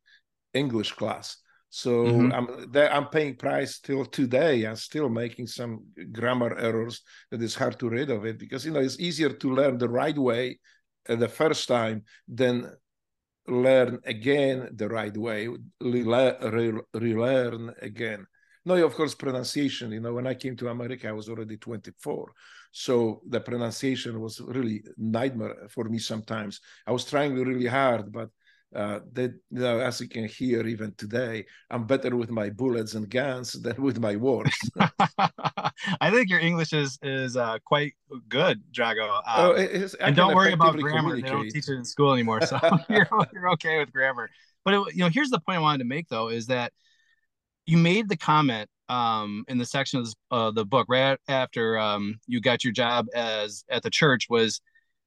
English 0.52 0.92
class. 0.92 1.38
So 1.74 2.04
mm-hmm. 2.04 2.32
I'm 2.32 2.96
I'm 2.96 3.08
paying 3.08 3.34
price 3.34 3.80
till 3.80 4.04
today. 4.04 4.62
I'm 4.62 4.76
still 4.76 5.08
making 5.08 5.48
some 5.48 5.82
grammar 6.12 6.56
errors 6.56 7.02
that 7.32 7.42
is 7.42 7.56
hard 7.56 7.80
to 7.80 7.88
rid 7.88 8.10
of 8.10 8.24
it 8.24 8.38
because 8.38 8.64
you 8.64 8.70
know 8.70 8.78
it's 8.78 9.00
easier 9.00 9.30
to 9.30 9.52
learn 9.52 9.78
the 9.78 9.88
right 9.88 10.16
way 10.16 10.60
uh, 11.08 11.16
the 11.16 11.26
first 11.26 11.66
time 11.66 12.04
than 12.28 12.70
learn 13.48 13.98
again 14.06 14.68
the 14.76 14.88
right 14.88 15.16
way, 15.16 15.48
relearn, 15.80 16.80
relearn 16.94 17.74
again. 17.82 18.24
No, 18.64 18.76
of 18.76 18.94
course, 18.94 19.16
pronunciation. 19.16 19.90
You 19.90 20.00
know, 20.00 20.14
when 20.14 20.28
I 20.28 20.34
came 20.34 20.56
to 20.58 20.68
America, 20.68 21.08
I 21.08 21.12
was 21.12 21.28
already 21.28 21.56
24. 21.56 22.32
So 22.70 23.20
the 23.28 23.40
pronunciation 23.40 24.20
was 24.20 24.40
really 24.40 24.84
nightmare 24.96 25.66
for 25.70 25.84
me 25.88 25.98
sometimes. 25.98 26.60
I 26.86 26.92
was 26.92 27.04
trying 27.04 27.34
really 27.34 27.66
hard, 27.66 28.12
but 28.12 28.30
uh, 28.74 29.00
that 29.12 29.32
you 29.50 29.60
know, 29.60 29.78
as 29.78 30.00
you 30.00 30.08
can 30.08 30.26
hear 30.26 30.66
even 30.66 30.92
today, 30.96 31.46
I'm 31.70 31.86
better 31.86 32.16
with 32.16 32.30
my 32.30 32.50
bullets 32.50 32.94
and 32.94 33.08
guns 33.08 33.52
than 33.52 33.80
with 33.80 34.00
my 34.00 34.16
words. 34.16 34.56
I 36.00 36.10
think 36.10 36.28
your 36.28 36.40
English 36.40 36.72
is 36.72 36.98
is 37.02 37.36
uh, 37.36 37.58
quite 37.64 37.94
good, 38.28 38.62
Drago. 38.72 39.08
Um, 39.18 39.22
oh, 39.26 39.88
and 40.00 40.16
don't 40.16 40.34
worry 40.34 40.52
about 40.52 40.76
grammar; 40.78 41.14
they 41.16 41.22
don't 41.22 41.48
teach 41.50 41.68
it 41.68 41.74
in 41.74 41.84
school 41.84 42.12
anymore, 42.12 42.44
so 42.44 42.58
you're, 42.88 43.08
you're 43.32 43.50
okay 43.50 43.78
with 43.78 43.92
grammar. 43.92 44.28
But 44.64 44.74
it, 44.74 44.94
you 44.94 45.04
know, 45.04 45.08
here's 45.08 45.30
the 45.30 45.40
point 45.40 45.58
I 45.58 45.62
wanted 45.62 45.78
to 45.78 45.84
make 45.84 46.08
though: 46.08 46.28
is 46.28 46.46
that 46.46 46.72
you 47.66 47.78
made 47.78 48.08
the 48.08 48.16
comment 48.16 48.68
um, 48.88 49.44
in 49.48 49.58
the 49.58 49.64
section 49.64 50.00
of 50.00 50.06
this, 50.06 50.14
uh, 50.30 50.50
the 50.50 50.64
book 50.64 50.86
right 50.88 51.18
after 51.28 51.78
um, 51.78 52.18
you 52.26 52.40
got 52.40 52.64
your 52.64 52.72
job 52.72 53.06
as 53.14 53.64
at 53.70 53.82
the 53.82 53.90
church 53.90 54.26
was 54.28 54.60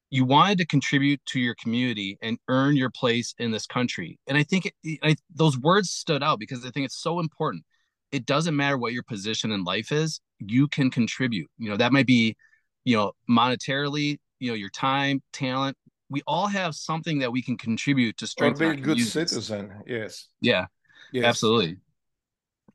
you 0.10 0.24
wanted 0.24 0.58
to 0.60 0.66
contribute 0.66 1.20
to 1.26 1.40
your 1.40 1.56
community 1.56 2.18
and 2.22 2.38
earn 2.48 2.76
your 2.76 2.90
place 2.90 3.34
in 3.40 3.52
this 3.52 3.66
country. 3.66 4.18
And 4.28 4.38
I 4.38 4.44
think 4.44 4.72
it, 4.84 5.00
I, 5.04 5.16
those 5.34 5.58
words 5.58 5.90
stood 5.90 6.24
out 6.24 6.40
because 6.40 6.66
I 6.66 6.70
think 6.70 6.86
it's 6.86 7.02
so 7.02 7.20
important. 7.20 7.64
It 8.12 8.26
doesn't 8.26 8.56
matter 8.56 8.78
what 8.78 8.94
your 8.94 9.04
position 9.04 9.52
in 9.52 9.64
life 9.66 9.92
is, 9.92 10.22
you 10.40 10.68
can 10.70 10.90
contribute. 10.90 11.50
You 11.58 11.70
know, 11.70 11.78
that 11.78 11.92
might 11.92 12.08
be, 12.08 12.38
you 12.86 12.96
know, 12.96 13.12
monetarily, 13.30 14.18
you 14.40 14.50
know, 14.50 14.56
your 14.56 14.70
time, 14.70 15.22
talent. 15.34 15.76
We 16.10 16.22
all 16.26 16.48
have 16.48 16.74
something 16.74 17.20
that 17.20 17.32
we 17.32 17.42
can 17.42 17.58
contribute 17.58 18.16
to 18.18 18.28
strengthen. 18.28 18.68
Or 18.68 18.74
be 18.76 18.82
a 18.82 18.84
good 18.84 19.00
citizen. 19.02 19.74
Yes. 19.86 20.30
Yeah. 20.40 20.68
Yes. 21.12 21.26
Absolutely. 21.26 21.78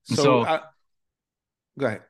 So, 0.05 0.15
so 0.17 0.45
I, 0.45 0.61
go 1.79 1.87
ahead. 1.87 2.03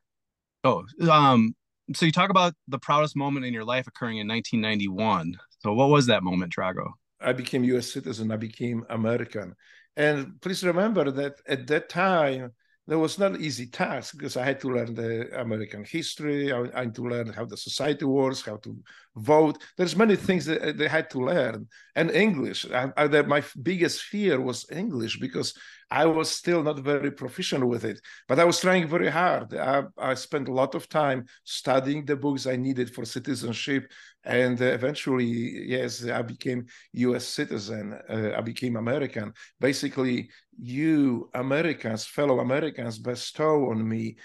Oh, 0.65 0.85
um, 1.09 1.55
so 1.95 2.07
you 2.07 2.13
talk 2.13 2.31
about 2.31 2.55
the 2.69 2.79
proudest 2.79 3.17
moment 3.17 3.47
in 3.47 3.53
your 3.53 3.65
life 3.65 3.87
occurring 3.87 4.19
in 4.19 4.29
1991. 4.29 5.37
So 5.61 5.73
what 5.73 5.89
was 5.89 6.07
that 6.07 6.23
moment, 6.23 6.55
Drago? 6.55 6.93
I 7.21 7.33
became 7.33 7.65
U.S. 7.65 7.93
citizen. 7.93 8.31
I 8.33 8.37
became 8.37 8.85
American, 8.91 9.55
and 9.97 10.41
please 10.41 10.65
remember 10.65 11.11
that 11.11 11.35
at 11.47 11.67
that 11.69 11.89
time 11.89 12.53
there 12.89 12.99
was 12.99 13.19
not 13.19 13.41
easy 13.41 13.67
task 13.67 14.17
because 14.17 14.37
I 14.37 14.45
had 14.45 14.61
to 14.61 14.69
learn 14.69 14.95
the 14.95 15.41
American 15.41 15.85
history. 15.85 16.53
I, 16.53 16.63
I 16.75 16.81
had 16.81 16.95
to 16.97 17.03
learn 17.03 17.33
how 17.33 17.45
the 17.45 17.57
society 17.57 18.05
works, 18.05 18.43
how 18.43 18.57
to 18.57 18.77
vote. 19.15 19.63
There's 19.77 19.95
many 19.95 20.17
things 20.17 20.47
that 20.47 20.77
they 20.77 20.89
had 20.89 21.09
to 21.11 21.21
learn, 21.21 21.69
and 21.95 22.11
English. 22.11 22.67
I, 22.71 22.93
I, 22.97 23.07
my 23.23 23.43
biggest 23.63 24.03
fear 24.03 24.41
was 24.41 24.67
English 24.71 25.21
because 25.21 25.55
I 25.93 26.07
was 26.07 26.31
still 26.31 26.63
not 26.63 26.79
very 26.79 27.11
proficient 27.11 27.67
with 27.67 27.85
it, 27.85 28.01
but 28.27 28.39
I 28.39 28.45
was 28.45 28.59
trying 28.59 28.89
very 28.89 29.11
hard. 29.11 29.53
I, 29.55 29.83
I 29.99 30.15
spent 30.15 30.49
a 30.49 30.53
lot 30.53 30.75
of 30.75 30.89
time 30.89 31.27
studying 31.45 32.07
the 32.07 32.17
books 32.17 32.47
I 32.47 32.57
needed 32.57 32.95
for 32.95 33.05
citizenship, 33.05 33.93
and 34.25 34.59
eventually, 34.59 35.27
yes, 35.69 36.03
I 36.07 36.23
became 36.23 36.65
U.S. 37.07 37.27
citizen. 37.27 37.93
Uh, 38.09 38.31
I 38.35 38.41
became 38.41 38.77
American. 38.77 39.35
Basically, 39.61 40.31
you 40.59 41.29
Americans, 41.35 42.07
fellow 42.07 42.41
Americans, 42.41 42.99
bestow 42.99 43.71
on 43.71 43.87
me. 43.87 44.17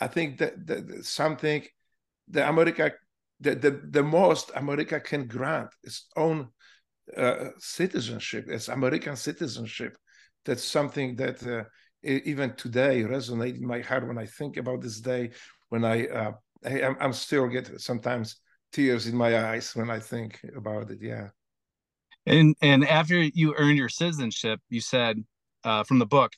I 0.00 0.06
think 0.06 0.38
that, 0.38 0.64
that 0.68 1.04
something 1.04 1.64
the 2.28 2.48
America, 2.48 2.92
the, 3.40 3.56
the 3.56 3.70
the 3.90 4.04
most 4.04 4.52
America 4.54 5.00
can 5.00 5.26
grant 5.26 5.70
its 5.82 6.06
own 6.14 6.50
uh, 7.16 7.48
citizenship, 7.58 8.48
its 8.48 8.68
American 8.68 9.16
citizenship 9.16 9.96
that's 10.46 10.64
something 10.64 11.16
that 11.16 11.46
uh, 11.46 11.64
even 12.02 12.54
today 12.54 13.02
resonates 13.02 13.58
in 13.58 13.66
my 13.66 13.80
heart 13.80 14.06
when 14.06 14.18
I 14.18 14.26
think 14.26 14.56
about 14.56 14.80
this 14.80 15.00
day. 15.00 15.30
When 15.68 15.84
I, 15.84 16.06
uh, 16.06 16.32
I 16.64 16.94
I'm 17.00 17.12
still 17.12 17.48
get 17.48 17.80
sometimes 17.80 18.36
tears 18.72 19.06
in 19.06 19.16
my 19.16 19.50
eyes 19.50 19.74
when 19.74 19.90
I 19.90 19.98
think 19.98 20.40
about 20.56 20.90
it. 20.90 20.98
Yeah. 21.02 21.28
And 22.24 22.56
and 22.62 22.86
after 22.86 23.20
you 23.20 23.54
earned 23.56 23.78
your 23.78 23.88
citizenship, 23.88 24.60
you 24.68 24.80
said 24.80 25.24
uh, 25.64 25.84
from 25.84 25.98
the 25.98 26.06
book, 26.06 26.32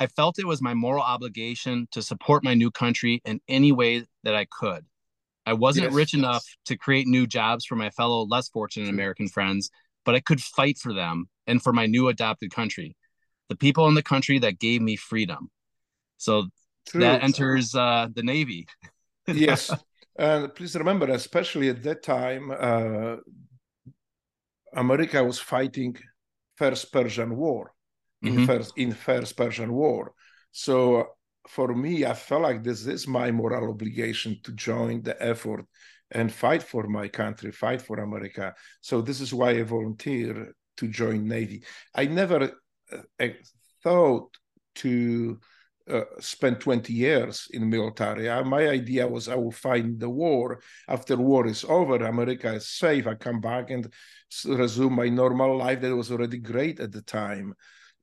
I 0.00 0.06
felt 0.06 0.38
it 0.38 0.46
was 0.46 0.62
my 0.62 0.74
moral 0.74 1.02
obligation 1.02 1.88
to 1.92 2.02
support 2.02 2.44
my 2.44 2.54
new 2.54 2.70
country 2.70 3.20
in 3.24 3.40
any 3.48 3.72
way 3.72 4.04
that 4.24 4.34
I 4.34 4.46
could. 4.46 4.84
I 5.44 5.54
wasn't 5.54 5.86
yes, 5.86 5.94
rich 5.94 6.14
yes. 6.14 6.18
enough 6.18 6.44
to 6.66 6.76
create 6.76 7.06
new 7.06 7.26
jobs 7.26 7.64
for 7.64 7.74
my 7.76 7.90
fellow 7.90 8.26
less 8.26 8.48
fortunate 8.48 8.90
American 8.90 9.28
friends, 9.28 9.70
but 10.08 10.14
I 10.14 10.20
could 10.20 10.40
fight 10.40 10.78
for 10.78 10.94
them 10.94 11.28
and 11.46 11.62
for 11.62 11.70
my 11.70 11.84
new 11.84 12.08
adopted 12.08 12.50
country, 12.50 12.96
the 13.50 13.56
people 13.56 13.88
in 13.88 13.94
the 13.94 14.02
country 14.02 14.38
that 14.38 14.58
gave 14.58 14.80
me 14.80 14.96
freedom. 14.96 15.50
So 16.16 16.46
True. 16.86 17.02
that 17.02 17.22
enters 17.22 17.74
uh, 17.74 18.08
the 18.10 18.22
Navy. 18.22 18.66
yes. 19.26 19.70
And 20.18 20.54
please 20.54 20.74
remember, 20.76 21.10
especially 21.10 21.68
at 21.68 21.82
that 21.82 22.02
time, 22.02 22.50
uh, 22.50 23.16
America 24.72 25.22
was 25.22 25.38
fighting 25.38 25.94
First 26.56 26.90
Persian 26.90 27.36
War, 27.36 27.74
mm-hmm. 28.24 28.38
in 28.38 28.46
first 28.46 28.72
in 28.78 28.92
First 28.94 29.36
Persian 29.36 29.74
War. 29.74 30.14
So 30.52 31.04
for 31.48 31.74
me, 31.74 32.06
I 32.06 32.14
felt 32.14 32.40
like 32.40 32.64
this 32.64 32.86
is 32.86 33.06
my 33.06 33.30
moral 33.30 33.68
obligation 33.68 34.40
to 34.44 34.52
join 34.52 35.02
the 35.02 35.22
effort 35.22 35.66
and 36.10 36.32
fight 36.32 36.62
for 36.62 36.86
my 36.88 37.08
country, 37.08 37.52
fight 37.52 37.82
for 37.82 37.98
America. 37.98 38.54
So 38.80 39.00
this 39.00 39.20
is 39.20 39.34
why 39.34 39.50
I 39.50 39.62
volunteer 39.62 40.54
to 40.78 40.88
join 40.88 41.26
Navy. 41.26 41.64
I 41.94 42.06
never 42.06 42.52
uh, 42.92 43.28
thought 43.82 44.36
to 44.76 45.38
uh, 45.88 46.04
spend 46.20 46.60
20 46.60 46.92
years 46.92 47.48
in 47.52 47.68
military. 47.68 48.28
Uh, 48.28 48.44
my 48.44 48.68
idea 48.68 49.06
was 49.06 49.28
I 49.28 49.36
will 49.36 49.52
fight 49.52 49.98
the 49.98 50.08
war. 50.08 50.60
After 50.86 51.16
war 51.16 51.46
is 51.46 51.64
over, 51.64 51.96
America 51.96 52.52
is 52.52 52.68
safe. 52.68 53.06
I 53.06 53.14
come 53.14 53.40
back 53.40 53.70
and 53.70 53.90
resume 54.44 54.94
my 54.94 55.08
normal 55.08 55.56
life 55.56 55.80
that 55.80 55.96
was 55.96 56.12
already 56.12 56.38
great 56.38 56.80
at 56.80 56.92
the 56.92 57.02
time. 57.02 57.54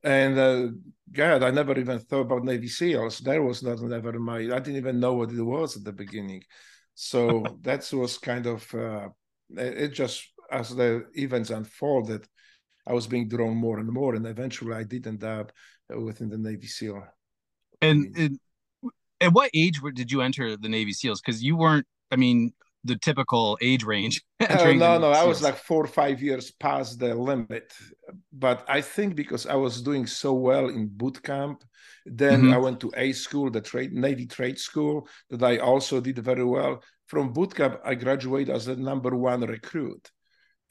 And 0.04 0.38
uh, 0.38 0.68
God, 1.12 1.44
I 1.44 1.52
never 1.52 1.78
even 1.80 2.00
thought 2.00 2.22
about 2.22 2.44
Navy 2.44 2.68
SEALs. 2.68 3.20
That 3.20 3.42
was 3.42 3.64
not 3.64 3.82
never 3.82 4.20
my. 4.20 4.38
I 4.38 4.60
didn't 4.60 4.78
even 4.78 5.00
know 5.00 5.14
what 5.14 5.32
it 5.32 5.42
was 5.42 5.78
at 5.78 5.84
the 5.84 5.94
beginning. 5.94 6.44
So 6.96 7.46
that 7.62 7.88
was 7.94 8.18
kind 8.18 8.48
of 8.48 8.74
uh, 8.74 9.10
it. 9.56 9.90
Just 9.90 10.24
as 10.50 10.76
the 10.76 11.06
events 11.14 11.50
unfolded, 11.50 12.26
I 12.88 12.94
was 12.94 13.06
being 13.06 13.28
drawn 13.28 13.56
more 13.56 13.80
and 13.80 13.90
more, 13.90 14.16
and 14.16 14.26
eventually 14.26 14.74
I 14.74 14.84
did 14.84 15.06
end 15.06 15.24
up 15.24 15.52
within 15.90 16.30
the 16.30 16.38
Navy 16.38 16.68
SEAL. 16.68 17.04
And, 17.82 18.16
and 18.18 18.40
at 19.22 19.34
what 19.34 19.52
age 19.54 19.82
did 19.94 20.12
you 20.12 20.22
enter 20.22 20.56
the 20.56 20.70
Navy 20.70 20.94
SEALs? 20.94 21.22
Because 21.22 21.44
you 21.44 21.58
weren't. 21.58 21.86
I 22.12 22.16
mean, 22.16 22.54
the 22.86 22.98
typical 22.98 23.58
age 23.62 23.84
range. 23.84 24.22
oh, 24.50 24.72
no, 24.74 24.98
no, 24.98 25.12
I 25.12 25.24
was 25.24 25.42
like 25.42 25.56
four 25.56 25.84
or 25.84 25.88
five 25.88 26.22
years 26.22 26.52
past 26.52 27.00
the 27.00 27.14
limit. 27.16 27.74
But 28.32 28.64
I 28.68 28.82
think 28.82 29.16
because 29.16 29.46
I 29.48 29.56
was 29.56 29.82
doing 29.82 30.06
so 30.06 30.34
well 30.34 30.70
in 30.70 30.88
boot 30.88 31.22
camp, 31.22 31.64
then 32.06 32.44
mm-hmm. 32.44 32.54
I 32.54 32.58
went 32.58 32.80
to 32.82 32.92
A 32.96 33.12
school, 33.12 33.50
the 33.50 33.62
trade 33.62 33.92
Navy 33.92 34.28
trade 34.28 34.60
school, 34.60 35.08
that 35.32 35.44
I 35.44 35.58
also 35.58 36.00
did 36.00 36.20
very 36.20 36.46
well. 36.46 36.84
From 37.08 37.34
boot 37.34 37.56
camp, 37.56 37.80
I 37.84 37.96
graduated 37.96 38.56
as 38.56 38.66
the 38.66 38.76
number 38.76 39.16
one 39.16 39.42
recruit. 39.42 40.10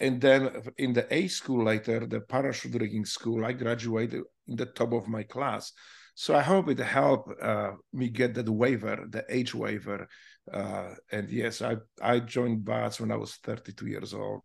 And 0.01 0.21
then 0.21 0.51
in 0.79 0.93
the 0.93 1.07
A 1.13 1.29
school 1.29 1.65
later, 1.65 2.07
the 2.07 2.21
parachute 2.21 2.81
rigging 2.81 3.05
school, 3.05 3.45
I 3.45 3.53
graduated 3.53 4.23
in 4.47 4.57
the 4.57 4.67
top 4.67 4.93
of 4.93 5.09
my 5.09 5.25
class. 5.25 5.73
So 6.17 6.35
I 6.37 6.43
hope 6.43 6.69
it 6.69 6.79
helped 6.79 7.43
uh, 7.43 7.73
me 7.93 8.09
get 8.09 8.35
that 8.35 8.49
waiver, 8.49 9.05
the 9.09 9.25
age 9.29 9.53
waiver, 9.55 10.07
uh, 10.53 10.95
and 11.11 11.31
yes, 11.31 11.63
I 11.63 11.77
I 12.03 12.21
joined 12.21 12.65
BUD/S 12.65 13.01
when 13.01 13.11
I 13.11 13.17
was 13.17 13.35
32 13.37 13.87
years 13.87 14.15
old. 14.15 14.43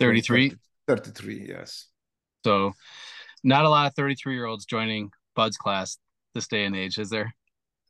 33? 0.00 0.54
33, 0.86 1.46
yes. 1.48 1.88
So 2.44 2.72
not 3.44 3.64
a 3.64 3.68
lot 3.68 3.86
of 3.86 3.94
33 3.94 4.34
year 4.34 4.46
olds 4.46 4.64
joining 4.64 5.10
BUD/S 5.36 5.56
class. 5.56 5.98
this 6.34 6.48
day 6.48 6.64
and 6.64 6.76
age, 6.76 6.98
is 6.98 7.10
there? 7.10 7.34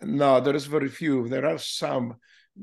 No, 0.00 0.40
there 0.40 0.55
is 0.55 0.67
very 0.67 0.88
few. 0.88 1.28
There 1.28 1.47
are 1.47 1.59
some, 1.59 2.17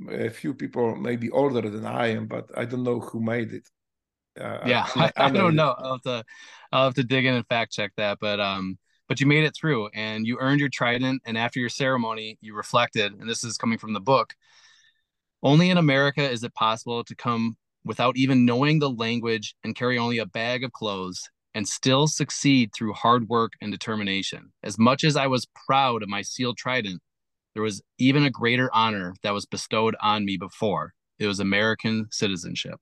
a 0.09 0.29
few 0.29 0.53
people 0.53 0.95
maybe 0.95 1.29
older 1.29 1.69
than 1.69 1.85
I 1.85 2.07
am, 2.07 2.27
but 2.27 2.49
I 2.57 2.65
don't 2.65 2.83
know 2.83 2.99
who 2.99 3.21
made 3.21 3.53
it. 3.53 3.69
Uh, 4.39 4.59
yeah, 4.65 4.85
I, 4.95 5.05
I, 5.17 5.25
I 5.25 5.29
don't 5.31 5.55
know. 5.55 5.75
I'll 5.77 5.93
have 5.93 6.01
to, 6.03 6.23
I'll 6.71 6.85
have 6.85 6.93
to 6.95 7.03
dig 7.03 7.25
in 7.25 7.35
and 7.35 7.47
fact 7.47 7.73
check 7.73 7.91
that. 7.97 8.19
But 8.21 8.39
um, 8.39 8.77
but 9.07 9.19
you 9.19 9.27
made 9.27 9.43
it 9.43 9.55
through, 9.55 9.89
and 9.93 10.25
you 10.25 10.37
earned 10.39 10.59
your 10.59 10.69
trident. 10.69 11.21
And 11.25 11.37
after 11.37 11.59
your 11.59 11.69
ceremony, 11.69 12.37
you 12.41 12.55
reflected, 12.55 13.13
and 13.13 13.29
this 13.29 13.43
is 13.43 13.57
coming 13.57 13.77
from 13.77 13.93
the 13.93 13.99
book. 13.99 14.33
Only 15.45 15.69
in 15.69 15.77
America 15.77 16.27
is 16.27 16.43
it 16.43 16.55
possible 16.55 17.03
to 17.03 17.15
come 17.15 17.55
without 17.83 18.17
even 18.17 18.45
knowing 18.47 18.79
the 18.79 18.89
language 18.89 19.53
and 19.63 19.75
carry 19.75 19.95
only 19.95 20.17
a 20.17 20.25
bag 20.25 20.63
of 20.63 20.71
clothes 20.71 21.21
and 21.53 21.67
still 21.67 22.07
succeed 22.07 22.71
through 22.73 22.93
hard 22.93 23.29
work 23.29 23.51
and 23.61 23.71
determination. 23.71 24.51
As 24.63 24.79
much 24.79 25.03
as 25.03 25.15
I 25.15 25.27
was 25.27 25.45
proud 25.67 26.01
of 26.01 26.09
my 26.09 26.23
sealed 26.23 26.57
trident, 26.57 26.99
there 27.53 27.61
was 27.61 27.83
even 27.99 28.23
a 28.25 28.31
greater 28.31 28.73
honor 28.73 29.13
that 29.21 29.35
was 29.35 29.45
bestowed 29.45 29.95
on 30.01 30.25
me 30.25 30.35
before. 30.35 30.95
It 31.19 31.27
was 31.27 31.39
American 31.39 32.07
citizenship. 32.09 32.79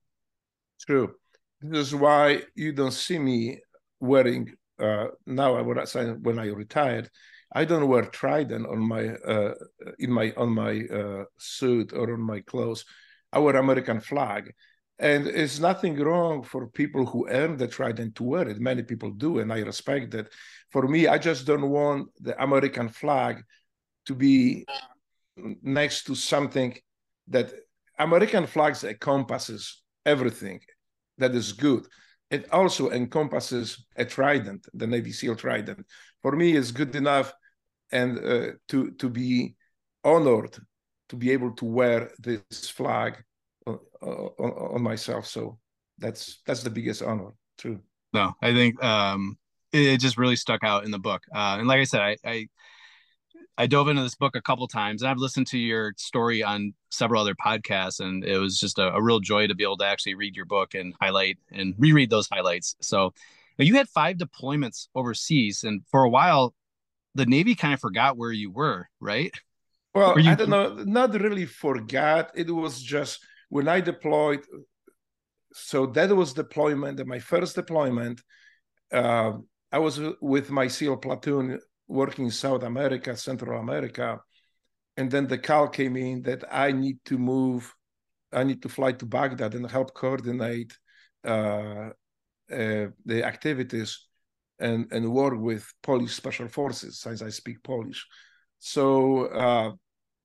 True. 0.79 1.15
This 1.59 1.87
is 1.87 1.95
why 1.95 2.43
you 2.55 2.71
don't 2.71 2.91
see 2.91 3.19
me 3.19 3.59
wearing 3.99 4.53
uh, 4.79 5.07
now. 5.25 5.55
I 5.55 5.61
would 5.61 5.85
say 5.89 6.11
when 6.11 6.39
I 6.39 6.45
retired, 6.45 7.09
I 7.53 7.65
don't 7.65 7.87
wear 7.87 8.05
trident 8.05 8.65
on 8.65 8.79
my 8.79 9.09
uh, 9.09 9.53
in 9.99 10.11
my 10.11 10.33
on 10.35 10.49
my 10.49 10.81
uh, 10.87 11.25
suit 11.37 11.93
or 11.93 12.13
on 12.13 12.21
my 12.21 12.41
clothes. 12.41 12.83
I 13.31 13.39
wear 13.39 13.55
American 13.55 13.99
flag, 13.99 14.53
and 14.97 15.27
it's 15.27 15.59
nothing 15.59 15.99
wrong 15.99 16.43
for 16.43 16.67
people 16.67 17.05
who 17.05 17.27
earn 17.29 17.57
the 17.57 17.67
trident 17.67 18.15
to 18.15 18.23
wear 18.23 18.47
it. 18.49 18.59
Many 18.59 18.83
people 18.83 19.11
do, 19.11 19.39
and 19.39 19.53
I 19.53 19.59
respect 19.59 20.11
that. 20.11 20.27
For 20.71 20.87
me, 20.87 21.07
I 21.07 21.19
just 21.19 21.45
don't 21.45 21.69
want 21.69 22.09
the 22.19 22.41
American 22.41 22.89
flag 22.89 23.43
to 24.07 24.15
be 24.15 24.65
next 25.61 26.05
to 26.05 26.15
something 26.15 26.75
that 27.27 27.53
American 27.99 28.47
flags 28.47 28.83
encompasses 28.83 29.81
everything 30.05 30.59
that 31.17 31.35
is 31.35 31.53
good. 31.53 31.85
It 32.31 32.51
also 32.51 32.89
encompasses 32.89 33.85
a 33.95 34.05
trident, 34.05 34.65
the 34.73 34.87
Navy 34.87 35.11
SEAL 35.11 35.35
trident. 35.35 35.85
For 36.23 36.35
me, 36.35 36.55
it's 36.55 36.71
good 36.71 36.95
enough 36.95 37.31
and 37.93 38.19
uh, 38.19 38.51
to 38.67 38.91
to 38.91 39.09
be 39.09 39.55
honored 40.03 40.57
to 41.13 41.15
be 41.15 41.31
able 41.31 41.51
to 41.51 41.65
wear 41.65 42.11
this 42.19 42.69
flag 42.69 43.23
on, 43.67 43.79
on, 44.01 44.31
on, 44.39 44.81
myself. 44.81 45.27
So 45.27 45.59
that's 45.99 46.41
that's 46.45 46.63
the 46.63 46.71
biggest 46.71 47.03
honor, 47.03 47.33
too. 47.57 47.79
No, 48.13 48.33
I 48.41 48.51
think 48.51 48.83
um, 48.83 49.37
it, 49.71 49.81
it, 49.81 49.99
just 49.99 50.17
really 50.17 50.35
stuck 50.35 50.63
out 50.63 50.85
in 50.85 50.91
the 50.91 50.97
book. 50.97 51.21
Uh, 51.31 51.57
and 51.59 51.67
like 51.67 51.79
I 51.79 51.83
said, 51.83 52.01
I, 52.01 52.17
I 52.25 52.47
I 53.59 53.67
dove 53.67 53.87
into 53.89 54.01
this 54.01 54.15
book 54.15 54.35
a 54.35 54.41
couple 54.41 54.67
times 54.67 55.03
and 55.03 55.11
I've 55.11 55.19
listened 55.19 55.45
to 55.47 55.59
your 55.59 55.93
story 55.97 56.41
on 56.41 56.73
several 56.89 57.21
other 57.21 57.35
podcasts 57.35 57.99
and 57.99 58.23
it 58.23 58.39
was 58.39 58.59
just 58.59 58.79
a, 58.79 58.91
a, 58.95 58.99
real 59.01 59.19
joy 59.19 59.45
to 59.45 59.53
be 59.53 59.63
able 59.63 59.77
to 59.77 59.85
actually 59.85 60.15
read 60.15 60.35
your 60.35 60.45
book 60.45 60.73
and 60.73 60.95
highlight 60.99 61.37
and 61.51 61.75
reread 61.77 62.09
those 62.09 62.27
highlights. 62.27 62.75
So 62.81 63.13
you 63.59 63.75
had 63.75 63.87
five 63.89 64.17
deployments 64.17 64.87
overseas 64.95 65.63
and 65.63 65.83
for 65.85 66.03
a 66.03 66.09
while 66.09 66.55
the 67.15 67.25
Navy 67.25 67.55
kind 67.55 67.73
of 67.73 67.79
forgot 67.79 68.17
where 68.17 68.31
you 68.31 68.51
were, 68.51 68.87
right? 68.99 69.33
Well, 69.93 70.19
you... 70.19 70.31
I 70.31 70.35
don't 70.35 70.49
know, 70.49 70.83
not 70.85 71.13
really 71.13 71.45
forgot. 71.45 72.31
It 72.35 72.49
was 72.49 72.81
just 72.81 73.19
when 73.49 73.67
I 73.67 73.81
deployed. 73.81 74.41
So 75.53 75.85
that 75.87 76.09
was 76.15 76.33
deployment, 76.33 77.05
my 77.05 77.19
first 77.19 77.55
deployment. 77.55 78.21
Uh, 78.91 79.33
I 79.71 79.79
was 79.79 79.99
with 80.21 80.49
my 80.49 80.67
SEAL 80.67 80.97
platoon 80.97 81.59
working 81.87 82.25
in 82.25 82.31
South 82.31 82.63
America, 82.63 83.15
Central 83.15 83.59
America, 83.59 84.19
and 84.97 85.09
then 85.09 85.27
the 85.27 85.37
call 85.37 85.67
came 85.67 85.95
in 85.95 86.21
that 86.23 86.43
I 86.51 86.71
need 86.71 86.99
to 87.05 87.17
move, 87.17 87.73
I 88.31 88.43
need 88.43 88.61
to 88.63 88.69
fly 88.69 88.93
to 88.93 89.05
Baghdad 89.05 89.53
and 89.55 89.69
help 89.69 89.93
coordinate 89.93 90.77
uh, 91.25 91.89
uh, 92.51 92.87
the 93.05 93.23
activities 93.23 94.07
and 94.63 94.91
and 94.91 95.11
work 95.11 95.35
with 95.49 95.63
Polish 95.81 96.13
special 96.13 96.47
forces, 96.47 96.99
since 96.99 97.21
I 97.21 97.29
speak 97.29 97.57
Polish. 97.63 98.01
So 98.59 99.25
uh, 99.27 99.71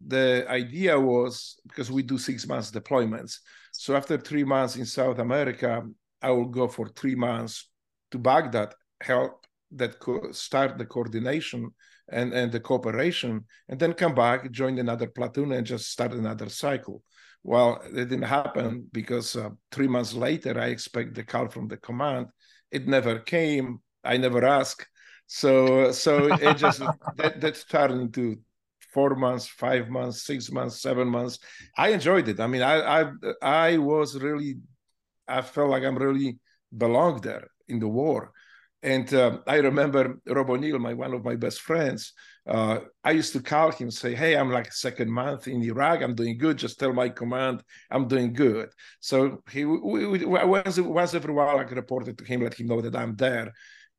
the 0.07 0.47
idea 0.49 0.95
was 0.99 1.61
because 1.69 1.91
we 1.91 2.03
do 2.03 2.19
six 2.19 2.47
months 2.47 2.71
deployments. 2.71 3.33
So 3.73 3.97
after 3.97 4.17
three 4.19 4.45
months 4.45 4.77
in 4.77 4.87
South 4.87 5.19
America, 5.19 5.83
I 6.23 6.31
will 6.31 6.51
go 6.61 6.69
for 6.69 6.89
three 6.89 7.17
months 7.17 7.69
to 8.11 8.19
Baghdad, 8.19 8.75
help 9.01 9.45
that 9.73 9.99
co- 9.99 10.33
start 10.33 10.79
the 10.79 10.87
coordination 10.87 11.75
and, 12.11 12.33
and 12.33 12.51
the 12.51 12.61
cooperation, 12.61 13.45
and 13.69 13.79
then 13.79 13.93
come 13.93 14.15
back, 14.15 14.51
join 14.51 14.79
another 14.79 15.09
platoon, 15.09 15.53
and 15.53 15.67
just 15.67 15.91
start 15.91 16.13
another 16.13 16.49
cycle. 16.49 17.03
Well, 17.43 17.81
it 17.85 18.09
didn't 18.09 18.23
happen 18.23 18.89
because 18.93 19.37
uh, 19.37 19.51
three 19.71 19.89
months 19.89 20.15
later, 20.15 20.59
I 20.59 20.69
expect 20.69 21.15
the 21.15 21.25
call 21.25 21.49
from 21.49 21.69
the 21.69 21.77
command. 21.77 22.27
It 22.71 22.87
never 22.87 23.19
came. 23.21 23.81
I 24.05 24.17
never 24.17 24.45
ask. 24.45 24.87
So, 25.27 25.93
so 25.93 26.33
it 26.35 26.57
just 26.57 26.81
that, 27.17 27.65
turned 27.69 28.01
into 28.01 28.39
four 28.93 29.15
months, 29.15 29.47
five 29.47 29.89
months, 29.91 30.25
six 30.25 30.51
months, 30.51 30.81
seven 30.81 31.09
months. 31.09 31.39
I 31.77 31.89
enjoyed 31.91 32.29
it. 32.29 32.41
I 32.41 32.47
mean, 32.47 32.63
I 32.63 33.01
I 33.01 33.13
I 33.43 33.79
was 33.79 34.19
really, 34.19 34.57
I 35.27 35.43
felt 35.43 35.71
like 35.71 35.85
I'm 35.85 35.99
really 35.99 36.39
belonged 36.77 37.23
there 37.23 37.49
in 37.69 37.79
the 37.79 37.89
war. 37.89 38.33
And 38.83 39.13
uh, 39.13 39.39
I 39.47 39.57
remember 39.57 40.21
Rob 40.27 40.51
O'Neill, 40.51 40.79
my 40.79 40.95
one 40.95 41.13
of 41.13 41.25
my 41.25 41.35
best 41.35 41.61
friends. 41.61 42.13
Uh, 42.47 42.79
I 43.05 43.11
used 43.11 43.33
to 43.35 43.43
call 43.43 43.73
him, 43.73 43.91
say, 43.91 44.15
"Hey, 44.15 44.37
I'm 44.37 44.51
like 44.51 44.73
second 44.73 45.11
month 45.11 45.49
in 45.49 45.63
Iraq. 45.63 46.01
I'm 46.01 46.15
doing 46.15 46.39
good. 46.39 46.57
Just 46.57 46.79
tell 46.79 46.93
my 46.93 47.09
command 47.09 47.63
I'm 47.91 48.07
doing 48.07 48.33
good." 48.33 48.71
So 49.01 49.43
he 49.51 49.65
we, 49.65 50.07
we, 50.07 50.25
once 50.25 50.79
once 50.79 51.13
every 51.15 51.35
while 51.35 51.59
I 51.59 51.63
reported 51.63 52.17
to 52.19 52.25
him, 52.25 52.43
let 52.43 52.55
him 52.55 52.69
know 52.69 52.81
that 52.81 52.97
I'm 52.97 53.17
there. 53.17 53.53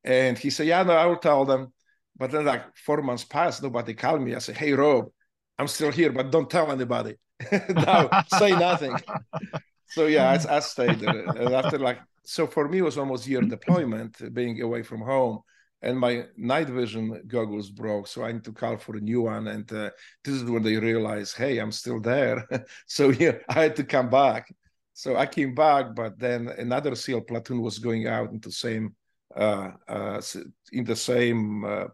And 0.03 0.37
he 0.37 0.49
said, 0.49 0.67
"Yeah, 0.67 0.83
no, 0.83 0.93
I 0.93 1.05
will 1.05 1.17
tell 1.17 1.45
them." 1.45 1.73
But 2.17 2.31
then, 2.31 2.45
like 2.45 2.75
four 2.77 3.01
months 3.01 3.23
passed, 3.23 3.63
nobody 3.63 3.93
called 3.93 4.21
me. 4.21 4.35
I 4.35 4.39
said, 4.39 4.57
"Hey, 4.57 4.73
Rob, 4.73 5.09
I'm 5.57 5.67
still 5.67 5.91
here, 5.91 6.11
but 6.11 6.31
don't 6.31 6.49
tell 6.49 6.71
anybody. 6.71 7.15
no, 7.51 8.09
say 8.37 8.51
nothing." 8.51 8.95
so 9.87 10.05
yeah, 10.07 10.29
I, 10.29 10.57
I 10.57 10.59
stayed 10.59 10.99
there. 10.99 11.25
And 11.25 11.53
after 11.53 11.77
like 11.77 11.99
so 12.29 12.45
for 12.45 12.67
me 12.67 12.77
it 12.77 12.83
was 12.83 12.97
almost 12.97 13.27
year 13.27 13.41
deployment 13.41 14.33
being 14.35 14.61
away 14.61 14.83
from 14.83 15.01
home 15.01 15.39
and 15.81 15.97
my 15.97 16.25
night 16.37 16.69
vision 16.69 17.23
goggles 17.27 17.71
broke 17.71 18.05
so 18.07 18.23
i 18.23 18.31
need 18.31 18.43
to 18.43 18.51
call 18.51 18.77
for 18.77 18.95
a 18.97 19.01
new 19.01 19.21
one 19.21 19.47
and 19.47 19.71
uh, 19.73 19.89
this 20.23 20.35
is 20.35 20.43
when 20.43 20.61
they 20.61 20.77
realized 20.77 21.35
hey 21.35 21.57
i'm 21.57 21.71
still 21.71 21.99
there 21.99 22.47
so 22.87 23.09
yeah 23.09 23.31
i 23.49 23.63
had 23.63 23.75
to 23.75 23.83
come 23.83 24.09
back 24.09 24.53
so 24.93 25.15
i 25.15 25.25
came 25.25 25.55
back 25.55 25.95
but 25.95 26.19
then 26.19 26.49
another 26.49 26.93
seal 26.93 27.19
platoon 27.19 27.61
was 27.61 27.79
going 27.79 28.05
out 28.05 28.31
into 28.31 28.51
same 28.51 28.95
in 29.37 30.83
the 30.85 30.95
same 30.95 31.63
uh, 31.63 31.85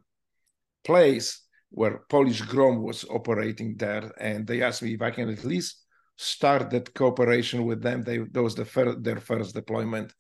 place 0.84 1.41
where 1.69 2.04
polish 2.10 2.41
grom 2.41 2.82
was 2.82 3.04
operating 3.10 3.76
there 3.78 4.12
and 4.19 4.48
they 4.48 4.62
asked 4.62 4.82
me 4.82 4.93
if 4.93 5.02
i 5.02 5.12
can 5.12 5.30
at 5.30 5.43
least 5.43 5.86
start 6.17 6.69
that 6.69 6.93
cooperation 6.93 7.65
with 7.65 7.82
them. 7.82 8.02
They 8.02 8.19
that 8.19 8.43
was 8.43 8.56
the 8.56 8.65
first, 8.65 9.04
their 9.04 9.19
first 9.19 9.54
deployment 9.54 10.13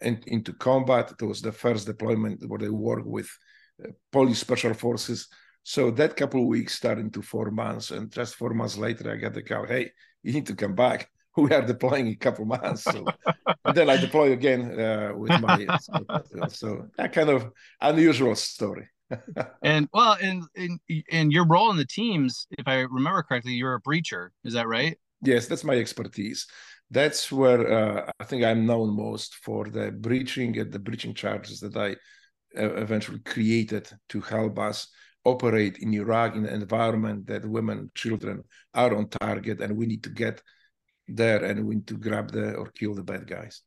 in, 0.00 0.22
into 0.26 0.52
combat. 0.52 1.12
It 1.20 1.24
was 1.24 1.40
the 1.40 1.52
first 1.52 1.86
deployment 1.86 2.46
where 2.48 2.58
they 2.58 2.68
worked 2.68 3.06
with 3.06 3.28
uh, 3.84 3.88
Polish 4.12 4.38
special 4.38 4.74
forces. 4.74 5.28
So 5.62 5.90
that 5.92 6.16
couple 6.16 6.42
of 6.42 6.46
weeks 6.46 6.74
started 6.74 7.04
into 7.06 7.22
four 7.22 7.50
months, 7.50 7.90
and 7.90 8.10
just 8.10 8.34
four 8.34 8.52
months 8.52 8.76
later, 8.76 9.10
I 9.10 9.16
got 9.16 9.34
the 9.34 9.42
call. 9.42 9.66
Hey, 9.66 9.90
you 10.22 10.32
need 10.32 10.46
to 10.46 10.54
come 10.54 10.74
back. 10.74 11.08
We 11.36 11.50
are 11.50 11.62
deploying 11.62 12.06
in 12.06 12.12
a 12.12 12.16
couple 12.16 12.44
months. 12.44 12.84
So, 12.84 13.04
and 13.64 13.76
then 13.76 13.90
I 13.90 13.96
deploy 13.96 14.32
again 14.32 14.78
uh, 14.78 15.12
with 15.16 15.40
my. 15.40 15.66
so 16.48 16.86
that 16.96 17.12
kind 17.12 17.28
of 17.28 17.50
unusual 17.80 18.36
story. 18.36 18.88
and 19.62 19.88
well, 19.92 20.16
in 20.20 20.46
in 20.54 20.78
in 21.08 21.32
your 21.32 21.46
role 21.46 21.70
in 21.72 21.76
the 21.76 21.86
teams, 21.86 22.46
if 22.56 22.68
I 22.68 22.80
remember 22.80 23.22
correctly, 23.24 23.52
you're 23.52 23.74
a 23.74 23.82
breacher. 23.82 24.28
Is 24.44 24.54
that 24.54 24.68
right? 24.68 24.96
yes, 25.26 25.46
that's 25.46 25.64
my 25.64 25.74
expertise. 25.74 26.46
That's 26.90 27.32
where 27.32 27.72
uh, 27.72 28.10
I 28.20 28.24
think 28.24 28.44
I'm 28.44 28.66
known 28.66 28.94
most 28.94 29.36
for 29.36 29.64
the 29.64 29.90
breaching 29.90 30.58
and 30.58 30.72
the 30.72 30.78
breaching 30.78 31.14
charges 31.14 31.60
that 31.60 31.76
I 31.76 31.92
uh, 32.60 32.74
eventually 32.74 33.20
created 33.20 33.90
to 34.10 34.20
help 34.20 34.58
us 34.58 34.88
operate 35.24 35.78
in 35.78 35.94
Iraq 35.94 36.36
in 36.36 36.44
an 36.44 36.62
environment 36.62 37.26
that 37.26 37.46
women, 37.46 37.90
children 37.94 38.44
are 38.74 38.94
on 38.94 39.08
target, 39.08 39.60
and 39.60 39.76
we 39.76 39.86
need 39.86 40.04
to 40.04 40.10
get 40.10 40.42
there 41.08 41.44
and 41.44 41.66
we 41.66 41.76
need 41.76 41.86
to 41.88 41.96
grab 41.96 42.30
the 42.30 42.54
or 42.54 42.70
kill 42.70 42.94
the 42.94 43.02
bad 43.02 43.26
guys. 43.26 43.62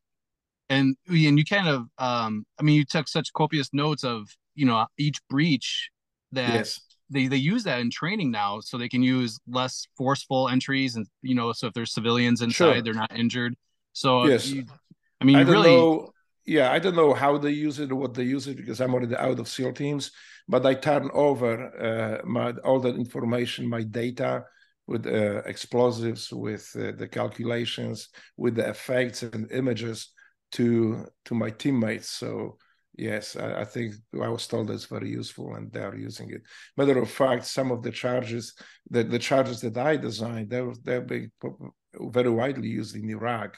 And 0.69 0.97
and 1.07 1.37
you 1.37 1.45
kind 1.45 1.67
of, 1.67 1.87
um, 1.97 2.45
I 2.59 2.63
mean, 2.63 2.75
you 2.75 2.85
took 2.85 3.07
such 3.07 3.31
copious 3.33 3.69
notes 3.73 4.03
of 4.03 4.27
you 4.55 4.65
know 4.65 4.85
each 4.97 5.19
breach 5.29 5.89
that 6.31 6.53
yes 6.53 6.81
they 7.09 7.27
they 7.27 7.37
use 7.37 7.63
that 7.63 7.79
in 7.79 7.89
training 7.89 8.31
now 8.31 8.59
so 8.59 8.77
they 8.77 8.89
can 8.89 9.01
use 9.01 9.39
less 9.47 9.87
forceful 9.95 10.49
entries 10.49 10.97
and 10.97 11.07
you 11.21 11.35
know 11.35 11.53
so 11.53 11.67
if 11.67 11.73
there's 11.73 11.93
civilians 11.93 12.41
inside 12.41 12.73
sure. 12.73 12.81
they're 12.81 12.93
not 12.93 13.15
injured 13.15 13.55
so 13.93 14.25
yes 14.25 14.49
you, 14.49 14.65
i 15.21 15.23
mean 15.23 15.37
I 15.37 15.41
really 15.41 15.69
know, 15.69 16.11
yeah, 16.47 16.71
I 16.71 16.79
don't 16.79 16.95
know 16.95 17.13
how 17.13 17.37
they 17.37 17.51
use 17.51 17.77
it 17.79 17.91
or 17.91 17.95
what 17.95 18.13
they 18.13 18.23
use 18.23 18.47
it 18.47 18.55
because 18.55 18.79
I'm 18.79 18.93
already 18.93 19.17
out 19.17 19.37
of 19.37 19.49
SEAL 19.49 19.73
teams. 19.73 20.11
But 20.47 20.65
I 20.65 20.75
turn 20.75 21.09
over 21.13 22.21
uh, 22.23 22.25
my 22.25 22.53
all 22.63 22.79
that 22.79 22.95
information, 22.95 23.67
my 23.67 23.83
data 23.83 24.45
with 24.87 25.05
uh, 25.05 25.41
explosives, 25.45 26.31
with 26.31 26.69
uh, 26.79 26.91
the 26.97 27.07
calculations, 27.07 28.09
with 28.37 28.55
the 28.55 28.67
effects 28.69 29.23
and 29.23 29.51
images 29.51 30.09
to 30.53 31.05
to 31.25 31.35
my 31.35 31.49
teammates. 31.49 32.09
So 32.09 32.57
yes, 32.97 33.35
I, 33.35 33.61
I, 33.61 33.65
think 33.65 33.95
I 34.21 34.29
was 34.29 34.47
told 34.47 34.71
it's 34.71 34.85
very 34.85 35.09
useful, 35.09 35.55
and 35.55 35.71
they 35.71 35.81
are 35.81 35.95
using 35.95 36.31
it. 36.31 36.41
Matter 36.77 36.99
of 36.99 37.09
fact, 37.09 37.45
some 37.45 37.71
of 37.71 37.83
the 37.83 37.91
charges, 37.91 38.53
the, 38.89 39.03
the 39.03 39.19
charges 39.19 39.61
that 39.61 39.77
I 39.77 39.97
designed, 39.97 40.49
they're 40.49 40.73
they're 40.83 41.01
being 41.01 41.31
very 41.93 42.29
widely 42.29 42.69
used 42.69 42.95
in 42.95 43.09
Iraq 43.09 43.57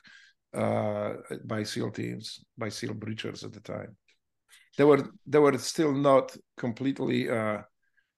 uh, 0.53 1.13
by 1.45 1.63
SEAL 1.63 1.91
teams, 1.91 2.43
by 2.57 2.69
SEAL 2.69 2.95
breachers 2.95 3.43
at 3.43 3.53
the 3.53 3.61
time. 3.61 3.95
They 4.77 4.83
were 4.83 5.09
they 5.27 5.39
were 5.39 5.57
still 5.57 5.93
not 5.93 6.35
completely. 6.57 7.29
Uh, 7.29 7.61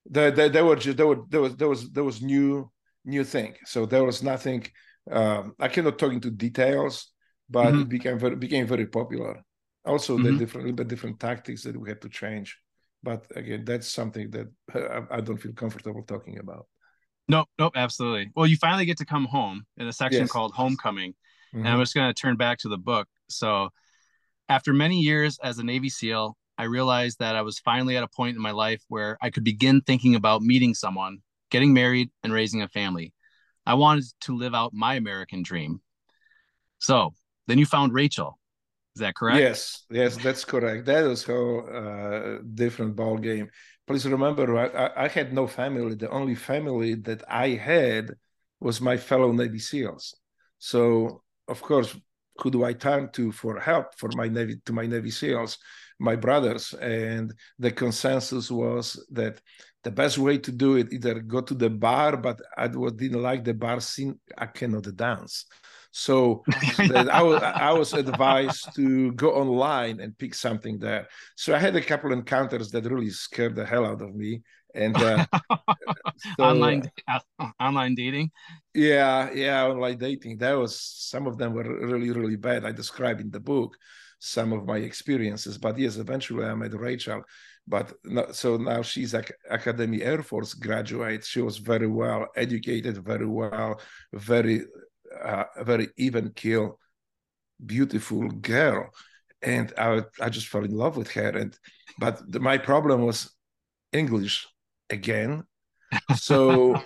they, 0.09 0.31
they, 0.31 0.49
they 0.49 0.61
were 0.61 0.75
just 0.77 0.97
there 0.97 1.07
were 1.07 1.21
there 1.29 1.41
was 1.41 1.55
there 1.57 1.69
was 1.69 1.89
there 1.91 2.03
was 2.03 2.21
new 2.21 2.71
new 3.05 3.23
thing. 3.23 3.55
So 3.65 3.85
there 3.85 4.03
was 4.03 4.23
nothing. 4.23 4.65
Um, 5.09 5.55
I 5.59 5.67
cannot 5.67 5.97
talk 5.97 6.13
into 6.13 6.31
details, 6.31 7.11
but 7.49 7.67
mm-hmm. 7.67 7.81
it 7.81 7.89
became 7.89 8.19
very 8.19 8.35
became 8.35 8.67
very 8.67 8.87
popular. 8.87 9.43
Also, 9.85 10.15
mm-hmm. 10.15 10.25
the 10.25 10.37
different 10.37 10.65
little 10.65 10.75
bit 10.75 10.87
different 10.87 11.19
tactics 11.19 11.63
that 11.63 11.79
we 11.79 11.89
had 11.89 12.01
to 12.01 12.09
change. 12.09 12.57
But 13.03 13.25
again, 13.35 13.65
that's 13.65 13.87
something 13.87 14.29
that 14.31 14.47
I, 14.75 15.17
I 15.17 15.21
don't 15.21 15.37
feel 15.37 15.53
comfortable 15.53 16.03
talking 16.03 16.37
about. 16.37 16.67
Nope, 17.27 17.47
nope, 17.57 17.73
absolutely. 17.75 18.29
Well, 18.35 18.45
you 18.45 18.57
finally 18.57 18.85
get 18.85 18.97
to 18.97 19.05
come 19.05 19.25
home 19.25 19.65
in 19.77 19.87
a 19.87 19.93
section 19.93 20.21
yes. 20.21 20.31
called 20.31 20.53
Homecoming. 20.53 21.11
Mm-hmm. 21.11 21.59
And 21.59 21.67
I'm 21.67 21.73
mm-hmm. 21.75 21.81
just 21.81 21.95
going 21.95 22.13
to 22.13 22.19
turn 22.19 22.35
back 22.35 22.59
to 22.59 22.69
the 22.69 22.77
book. 22.77 23.07
So, 23.29 23.69
after 24.49 24.73
many 24.73 24.99
years 24.99 25.39
as 25.41 25.57
a 25.57 25.63
Navy 25.63 25.89
SEAL, 25.89 26.35
I 26.57 26.65
realized 26.65 27.19
that 27.19 27.35
I 27.35 27.41
was 27.41 27.57
finally 27.59 27.97
at 27.97 28.03
a 28.03 28.07
point 28.07 28.35
in 28.35 28.41
my 28.41 28.51
life 28.51 28.83
where 28.87 29.17
I 29.21 29.29
could 29.29 29.43
begin 29.43 29.81
thinking 29.81 30.15
about 30.15 30.41
meeting 30.41 30.75
someone, 30.75 31.19
getting 31.51 31.73
married, 31.73 32.09
and 32.23 32.33
raising 32.33 32.61
a 32.61 32.67
family. 32.67 33.13
I 33.65 33.75
wanted 33.75 34.05
to 34.21 34.35
live 34.35 34.55
out 34.55 34.73
my 34.73 34.95
American 34.95 35.43
dream. 35.43 35.81
So, 36.79 37.13
then 37.47 37.59
you 37.59 37.65
found 37.65 37.93
Rachel. 37.93 38.39
Is 38.95 39.01
that 39.01 39.15
correct? 39.15 39.39
Yes, 39.39 39.85
yes, 39.89 40.17
that's 40.17 40.43
correct. 40.43 40.85
That 40.85 41.03
was 41.03 41.27
a 41.29 41.57
uh, 41.57 42.37
different 42.55 42.95
ball 42.95 43.17
game. 43.17 43.49
Please 43.87 44.05
remember, 44.05 44.57
I, 44.57 45.05
I 45.05 45.07
had 45.07 45.33
no 45.33 45.47
family. 45.47 45.95
The 45.95 46.09
only 46.09 46.35
family 46.35 46.95
that 46.95 47.23
I 47.29 47.49
had 47.49 48.15
was 48.59 48.81
my 48.81 48.97
fellow 48.97 49.31
Navy 49.31 49.59
SEALs. 49.59 50.15
So 50.59 51.21
of 51.47 51.61
course, 51.61 51.95
who 52.37 52.49
do 52.49 52.63
I 52.63 52.73
turn 52.73 53.11
to 53.11 53.31
for 53.31 53.59
help 53.59 53.97
for 53.97 54.09
my 54.15 54.27
Navy 54.27 54.55
to 54.65 54.73
my 54.73 54.85
Navy 54.85 55.11
SEALs, 55.11 55.57
my 55.99 56.15
brothers? 56.15 56.73
And 56.73 57.33
the 57.59 57.71
consensus 57.71 58.49
was 58.49 59.05
that 59.11 59.41
the 59.83 59.91
best 59.91 60.17
way 60.17 60.37
to 60.37 60.51
do 60.51 60.75
it 60.75 60.93
either 60.93 61.19
go 61.19 61.41
to 61.41 61.53
the 61.53 61.69
bar, 61.69 62.17
but 62.17 62.39
I 62.57 62.67
didn't 62.67 63.21
like 63.21 63.43
the 63.43 63.53
bar 63.53 63.79
scene. 63.79 64.19
I 64.37 64.45
cannot 64.45 64.95
dance. 64.95 65.45
So 65.91 66.43
I, 66.77 67.21
was, 67.21 67.41
I 67.43 67.71
was 67.71 67.93
advised 67.93 68.73
to 68.75 69.11
go 69.13 69.33
online 69.33 69.99
and 69.99 70.17
pick 70.17 70.33
something 70.35 70.79
there. 70.79 71.07
So 71.35 71.53
I 71.53 71.59
had 71.59 71.75
a 71.75 71.81
couple 71.81 72.13
encounters 72.13 72.71
that 72.71 72.85
really 72.85 73.09
scared 73.09 73.55
the 73.55 73.65
hell 73.65 73.85
out 73.85 74.01
of 74.01 74.15
me 74.15 74.41
and 74.75 74.95
uh, 74.97 75.25
so, 76.37 76.43
online 76.43 76.89
uh, 77.07 77.19
online 77.59 77.95
dating? 77.95 78.31
Yeah 78.73 79.31
yeah 79.33 79.65
online 79.65 79.97
dating. 79.97 80.37
That 80.37 80.53
was 80.53 80.79
some 80.79 81.27
of 81.27 81.37
them 81.37 81.53
were 81.53 81.63
really 81.63 82.11
really 82.11 82.35
bad 82.37 82.65
i 82.65 82.71
describe 82.71 83.19
in 83.19 83.29
the 83.29 83.39
book 83.39 83.77
some 84.19 84.53
of 84.53 84.65
my 84.65 84.77
experiences. 84.77 85.57
But 85.57 85.77
yes 85.77 85.97
eventually 85.97 86.45
i 86.45 86.53
met 86.53 86.73
rachel. 86.73 87.23
But 87.67 87.93
no, 88.03 88.31
so 88.31 88.57
now 88.57 88.81
she's 88.81 89.13
like 89.13 89.31
academy 89.49 90.01
air 90.01 90.23
force 90.23 90.55
graduate. 90.55 91.23
She 91.23 91.41
was 91.41 91.57
very 91.57 91.87
well 91.87 92.27
educated 92.35 92.97
very 92.97 93.27
well 93.27 93.79
very 94.13 94.65
uh, 95.23 95.43
very 95.63 95.89
even 95.97 96.31
kill 96.35 96.79
beautiful 97.65 98.27
girl. 98.29 98.89
And 99.41 99.73
I, 99.77 100.01
I 100.19 100.29
just 100.29 100.47
fell 100.47 100.63
in 100.63 100.71
love 100.71 100.97
with 100.97 101.11
her. 101.11 101.29
And 101.29 101.57
but 101.99 102.19
the, 102.31 102.39
my 102.39 102.57
problem 102.57 103.01
was 103.03 103.31
english 103.91 104.47
again. 104.91 105.43
So 106.15 106.81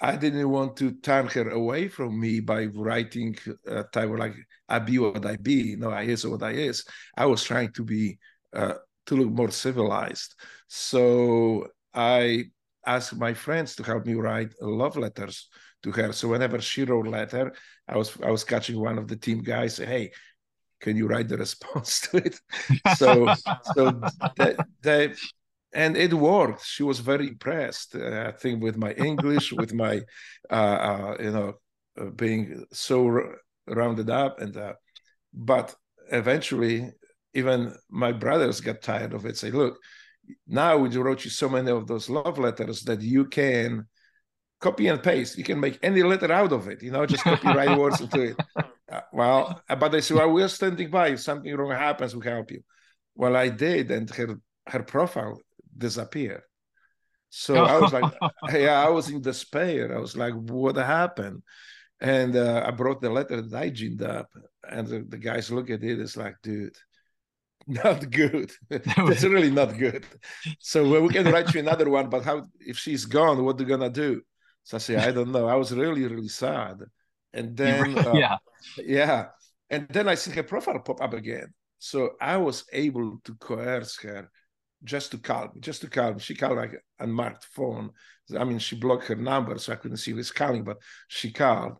I 0.00 0.16
didn't 0.16 0.48
want 0.48 0.76
to 0.78 0.92
turn 0.92 1.26
her 1.28 1.50
away 1.50 1.88
from 1.88 2.18
me 2.18 2.40
by 2.40 2.66
writing 2.66 3.36
a 3.66 3.84
title 3.84 4.18
like 4.18 4.34
I 4.68 4.78
be 4.78 4.98
what 4.98 5.26
I 5.26 5.36
be, 5.36 5.76
no, 5.76 5.90
I 5.90 6.02
is 6.02 6.26
what 6.26 6.42
I 6.42 6.52
is. 6.52 6.84
I 7.16 7.26
was 7.26 7.44
trying 7.44 7.72
to 7.74 7.84
be 7.84 8.18
uh, 8.54 8.74
to 9.06 9.14
look 9.14 9.30
more 9.30 9.50
civilized. 9.50 10.34
So 10.66 11.68
I 11.94 12.46
asked 12.86 13.16
my 13.16 13.34
friends 13.34 13.76
to 13.76 13.82
help 13.82 14.06
me 14.06 14.14
write 14.14 14.54
love 14.60 14.96
letters 14.96 15.48
to 15.82 15.92
her. 15.92 16.12
So 16.12 16.28
whenever 16.28 16.60
she 16.60 16.84
wrote 16.84 17.06
a 17.06 17.10
letter, 17.10 17.52
I 17.86 17.96
was 17.96 18.16
I 18.22 18.30
was 18.30 18.44
catching 18.44 18.80
one 18.80 18.98
of 18.98 19.08
the 19.08 19.16
team 19.16 19.42
guys 19.42 19.76
say, 19.76 19.86
"Hey, 19.86 20.12
can 20.80 20.96
you 20.96 21.06
write 21.06 21.28
the 21.28 21.36
response 21.36 22.00
to 22.08 22.16
it?" 22.16 22.40
so 22.96 23.32
so 23.74 24.00
they 24.82 25.14
and 25.74 25.96
it 25.96 26.12
worked. 26.12 26.64
She 26.64 26.82
was 26.82 27.00
very 27.00 27.28
impressed. 27.28 27.94
Uh, 27.94 28.26
I 28.28 28.32
think 28.32 28.62
with 28.62 28.76
my 28.76 28.92
English, 28.92 29.52
with 29.60 29.72
my, 29.72 30.02
uh, 30.50 30.54
uh, 30.54 31.16
you 31.20 31.30
know, 31.30 31.54
uh, 32.00 32.06
being 32.06 32.64
so 32.72 33.06
r- 33.06 33.38
rounded 33.66 34.10
up, 34.10 34.40
and 34.40 34.56
uh, 34.56 34.74
but 35.32 35.74
eventually, 36.10 36.90
even 37.34 37.74
my 37.90 38.12
brothers 38.12 38.60
got 38.60 38.82
tired 38.82 39.14
of 39.14 39.26
it. 39.26 39.36
Say, 39.36 39.50
look, 39.50 39.78
now 40.46 40.76
we 40.76 40.94
wrote 40.96 41.24
you 41.24 41.30
so 41.30 41.48
many 41.48 41.70
of 41.70 41.86
those 41.86 42.08
love 42.08 42.38
letters 42.38 42.82
that 42.82 43.00
you 43.00 43.26
can 43.26 43.86
copy 44.60 44.88
and 44.88 45.02
paste. 45.02 45.36
You 45.36 45.44
can 45.44 45.58
make 45.58 45.78
any 45.82 46.02
letter 46.02 46.32
out 46.32 46.52
of 46.52 46.68
it. 46.68 46.82
You 46.82 46.92
know, 46.92 47.04
just 47.06 47.24
copy 47.24 47.48
right 47.48 47.76
words 47.78 48.00
into 48.00 48.22
it. 48.22 48.36
Uh, 48.56 49.00
well, 49.12 49.62
but 49.68 49.88
they 49.88 50.00
say, 50.00 50.14
well, 50.14 50.32
we're 50.32 50.48
standing 50.48 50.90
by. 50.90 51.08
If 51.08 51.20
something 51.20 51.54
wrong 51.54 51.72
happens, 51.72 52.14
we 52.14 52.24
help 52.26 52.50
you. 52.50 52.62
Well, 53.14 53.36
I 53.36 53.48
did, 53.48 53.90
and 53.90 54.08
her 54.10 54.38
her 54.68 54.82
profile 54.82 55.40
disappeared. 55.76 56.42
So 57.34 57.64
I 57.64 57.78
was 57.78 57.92
like, 57.92 58.12
yeah, 58.52 58.84
I 58.84 58.90
was 58.90 59.08
in 59.08 59.22
despair. 59.22 59.96
I 59.96 60.00
was 60.00 60.16
like, 60.16 60.34
what 60.34 60.76
happened? 60.76 61.42
And 62.00 62.36
uh, 62.36 62.62
I 62.66 62.70
brought 62.72 63.00
the 63.00 63.10
letter 63.10 63.40
that 63.40 63.56
I 63.56 63.70
ginned 63.70 64.02
up, 64.02 64.28
and 64.68 64.86
the, 64.86 65.00
the 65.08 65.16
guys 65.16 65.50
look 65.50 65.70
at 65.70 65.82
it. 65.82 66.00
It's 66.00 66.16
like, 66.16 66.36
dude, 66.42 66.76
not 67.66 68.10
good. 68.10 68.52
It's 68.70 69.22
really 69.22 69.50
not 69.50 69.78
good. 69.78 70.04
So 70.58 70.88
well, 70.88 71.02
we 71.02 71.08
can 71.08 71.32
write 71.32 71.54
you 71.54 71.60
another 71.60 71.88
one, 71.88 72.10
but 72.10 72.24
how 72.24 72.44
if 72.60 72.76
she's 72.76 73.06
gone, 73.06 73.42
what 73.44 73.58
are 73.58 73.62
you 73.62 73.68
gonna 73.68 73.88
do? 73.88 74.20
So 74.64 74.76
I 74.76 74.80
say, 74.80 74.96
I 74.96 75.10
don't 75.10 75.32
know. 75.32 75.46
I 75.48 75.54
was 75.54 75.72
really, 75.72 76.04
really 76.06 76.28
sad. 76.28 76.80
And 77.32 77.56
then, 77.56 77.98
uh, 77.98 78.12
yeah, 78.12 78.36
yeah, 78.76 79.26
and 79.70 79.88
then 79.88 80.06
I 80.06 80.16
see 80.16 80.32
her 80.32 80.42
profile 80.42 80.80
pop 80.80 81.00
up 81.00 81.14
again. 81.14 81.54
So 81.78 82.10
I 82.20 82.36
was 82.36 82.64
able 82.72 83.20
to 83.24 83.34
coerce 83.36 83.96
her 84.02 84.30
just 84.84 85.10
to 85.12 85.18
call 85.18 85.44
me, 85.54 85.60
just 85.60 85.80
to 85.82 85.90
call 85.90 86.14
me. 86.14 86.20
She 86.20 86.34
called 86.34 86.56
like 86.56 86.82
unmarked 86.98 87.44
phone. 87.46 87.90
I 88.38 88.44
mean, 88.44 88.58
she 88.58 88.76
blocked 88.76 89.06
her 89.08 89.16
number, 89.16 89.58
so 89.58 89.72
I 89.72 89.76
couldn't 89.76 89.98
see 89.98 90.12
who 90.12 90.16
was 90.16 90.30
calling, 90.30 90.64
but 90.64 90.78
she 91.08 91.30
called. 91.32 91.76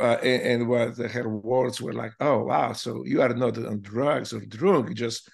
Uh, 0.00 0.16
and, 0.24 0.42
and 0.42 0.68
what 0.68 0.96
her 0.96 1.28
words 1.28 1.80
were 1.80 1.92
like, 1.92 2.12
"Oh 2.18 2.44
wow, 2.44 2.72
so 2.72 3.04
you 3.04 3.22
are 3.22 3.34
not 3.34 3.56
on 3.58 3.80
drugs 3.80 4.32
or 4.32 4.40
drunk, 4.40 4.88
you 4.88 4.94
just 4.94 5.28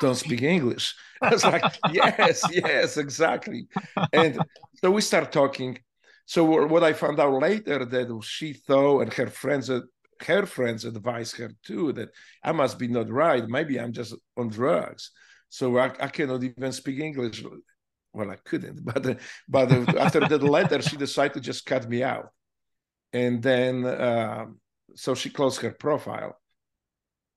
don't 0.00 0.16
speak 0.16 0.42
English." 0.42 0.94
I 1.22 1.30
was 1.30 1.44
like, 1.44 1.64
"Yes, 1.90 2.42
yes, 2.50 2.98
exactly." 2.98 3.68
And 4.12 4.38
so 4.74 4.90
we 4.90 5.00
start 5.00 5.32
talking. 5.32 5.78
So 6.26 6.44
what 6.44 6.84
I 6.84 6.92
found 6.92 7.20
out 7.20 7.40
later 7.40 7.84
that 7.84 8.22
she 8.22 8.52
thought, 8.52 9.00
and 9.00 9.12
her 9.14 9.26
friends, 9.26 9.70
her 10.26 10.46
friends 10.46 10.84
advised 10.84 11.36
her 11.36 11.50
too 11.64 11.92
that 11.94 12.10
I 12.44 12.52
must 12.52 12.78
be 12.78 12.88
not 12.88 13.10
right. 13.10 13.46
Maybe 13.48 13.80
I'm 13.80 13.92
just 13.92 14.14
on 14.36 14.48
drugs. 14.48 15.10
So 15.52 15.76
I, 15.76 15.92
I 16.00 16.08
cannot 16.08 16.42
even 16.42 16.72
speak 16.72 16.98
English. 16.98 17.44
Well, 18.14 18.30
I 18.30 18.36
couldn't, 18.36 18.82
but 18.90 19.18
but 19.46 19.98
after 19.98 20.20
that 20.20 20.42
letter, 20.42 20.80
she 20.80 20.96
decided 20.96 21.34
to 21.34 21.40
just 21.40 21.66
cut 21.66 21.86
me 21.86 22.02
out, 22.02 22.28
and 23.12 23.42
then 23.42 23.84
uh, 23.84 24.46
so 24.94 25.14
she 25.14 25.28
closed 25.28 25.60
her 25.60 25.72
profile. 25.72 26.38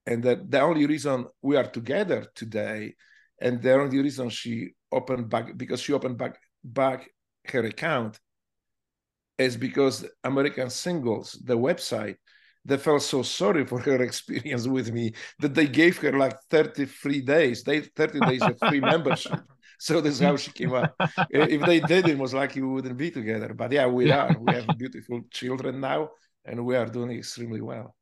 And 0.07 0.23
that 0.23 0.49
the 0.49 0.61
only 0.61 0.85
reason 0.85 1.25
we 1.41 1.57
are 1.57 1.67
together 1.67 2.25
today, 2.35 2.95
and 3.41 3.61
the 3.61 3.73
only 3.73 3.99
reason 3.99 4.29
she 4.29 4.69
opened 4.93 5.27
back 5.29 5.57
because 5.57 5.81
she 5.81 5.91
opened 5.91 6.17
back 6.17 6.39
back 6.63 7.09
her 7.51 7.65
account 7.65 8.17
is 9.37 9.57
because 9.57 10.05
American 10.23 10.69
Singles, 10.69 11.37
the 11.43 11.57
website, 11.57 12.15
they 12.65 12.77
felt 12.77 13.03
so 13.03 13.21
sorry 13.21 13.65
for 13.65 13.79
her 13.79 14.01
experience 14.09 14.67
with 14.67 14.91
me 14.91 15.13
that 15.39 15.53
they 15.53 15.67
gave 15.67 15.97
her 15.99 16.17
like 16.17 16.35
33 16.49 17.21
days, 17.21 17.63
they 17.63 17.81
30 17.81 18.19
days 18.21 18.41
of 18.41 18.57
free 18.59 18.79
membership. 18.93 19.39
So 19.77 20.01
this 20.01 20.15
is 20.15 20.19
how 20.21 20.35
she 20.37 20.51
came 20.51 20.73
up. 20.73 20.95
if 21.29 21.61
they 21.65 21.79
did, 21.79 22.07
it 22.07 22.17
was 22.17 22.33
like 22.33 22.55
we 22.55 22.61
wouldn't 22.61 22.97
be 22.97 23.11
together. 23.11 23.53
But 23.53 23.71
yeah, 23.71 23.87
we 23.87 24.09
are. 24.11 24.35
We 24.39 24.53
have 24.53 24.67
beautiful 24.77 25.21
children 25.31 25.79
now, 25.81 26.11
and 26.45 26.65
we 26.65 26.75
are 26.75 26.85
doing 26.85 27.11
extremely 27.11 27.61
well. 27.61 27.95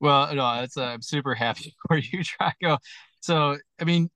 Well, 0.00 0.34
no, 0.34 0.60
that's 0.60 0.76
uh, 0.76 0.84
I'm 0.84 1.02
super 1.02 1.34
happy 1.34 1.74
for 1.86 1.98
you, 1.98 2.20
Drago. 2.20 2.78
So, 3.20 3.58
I 3.80 3.84
mean, 3.84 4.10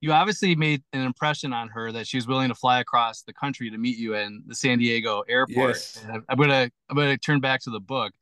you 0.00 0.12
obviously 0.12 0.54
made 0.54 0.82
an 0.92 1.02
impression 1.02 1.52
on 1.52 1.68
her 1.68 1.90
that 1.92 2.06
she 2.06 2.16
was 2.16 2.26
willing 2.26 2.48
to 2.48 2.54
fly 2.54 2.80
across 2.80 3.22
the 3.22 3.32
country 3.32 3.70
to 3.70 3.78
meet 3.78 3.96
you 3.96 4.14
in 4.14 4.42
the 4.46 4.54
San 4.54 4.78
Diego 4.78 5.24
airport. 5.28 5.76
Yes. 5.76 6.04
I'm 6.28 6.38
gonna 6.38 6.70
I'm 6.88 6.96
gonna 6.96 7.18
turn 7.18 7.40
back 7.40 7.60
to 7.62 7.70
the 7.70 7.80
book. 7.80 8.12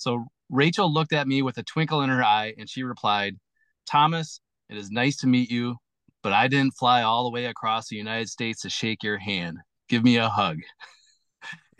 So 0.00 0.24
Rachel 0.48 0.92
looked 0.92 1.12
at 1.12 1.28
me 1.28 1.42
with 1.42 1.58
a 1.58 1.62
twinkle 1.62 2.00
in 2.00 2.08
her 2.08 2.24
eye 2.24 2.54
and 2.58 2.68
she 2.68 2.82
replied, 2.82 3.36
Thomas, 3.86 4.40
it 4.70 4.78
is 4.78 4.90
nice 4.90 5.18
to 5.18 5.26
meet 5.26 5.50
you, 5.50 5.76
but 6.22 6.32
I 6.32 6.48
didn't 6.48 6.72
fly 6.78 7.02
all 7.02 7.24
the 7.24 7.30
way 7.30 7.44
across 7.44 7.88
the 7.88 7.96
United 7.96 8.28
States 8.30 8.62
to 8.62 8.70
shake 8.70 9.02
your 9.02 9.18
hand. 9.18 9.58
Give 9.90 10.02
me 10.02 10.16
a 10.16 10.28
hug. 10.28 10.58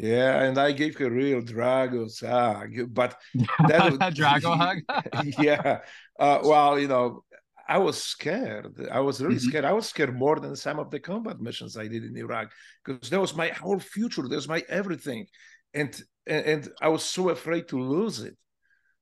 Yeah, 0.02 0.44
and 0.44 0.56
I 0.56 0.72
gave 0.72 0.96
her 0.96 1.10
real 1.10 1.42
Drago's 1.42 2.20
hug, 2.20 2.70
but 2.88 3.20
that 3.68 3.90
was 3.90 3.98
Drago 3.98 4.56
hug. 4.56 4.78
yeah, 5.38 5.80
uh, 6.18 6.38
well, 6.42 6.78
you 6.78 6.88
know, 6.88 7.22
I 7.68 7.76
was 7.76 8.02
scared. 8.02 8.88
I 8.90 9.00
was 9.00 9.20
really 9.20 9.34
mm-hmm. 9.34 9.48
scared. 9.48 9.64
I 9.66 9.74
was 9.74 9.86
scared 9.86 10.16
more 10.16 10.40
than 10.40 10.56
some 10.56 10.78
of 10.78 10.90
the 10.90 11.00
combat 11.00 11.38
missions 11.38 11.76
I 11.76 11.86
did 11.86 12.04
in 12.04 12.16
Iraq 12.16 12.50
because 12.82 13.10
that 13.10 13.20
was 13.20 13.36
my 13.36 13.48
whole 13.48 13.78
future. 13.78 14.22
That 14.22 14.34
was 14.36 14.48
my 14.48 14.64
everything, 14.70 15.26
and, 15.74 16.02
and 16.26 16.68
I 16.80 16.88
was 16.88 17.02
so 17.02 17.30
afraid 17.30 17.68
to 17.68 17.80
lose 17.80 18.20
it. 18.20 18.36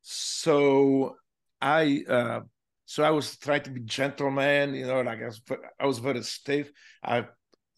So 0.03 1.17
I 1.61 2.03
uh, 2.09 2.41
so 2.87 3.03
I 3.03 3.11
was 3.11 3.37
trying 3.37 3.63
to 3.65 3.71
be 3.71 3.81
gentleman, 3.81 4.75
you 4.75 4.87
know, 4.87 5.03
like 5.03 5.21
I 5.21 5.27
was, 5.27 5.43
I 5.79 5.87
was 5.87 5.99
very 5.99 6.23
stiff. 6.23 6.71
I 7.03 7.27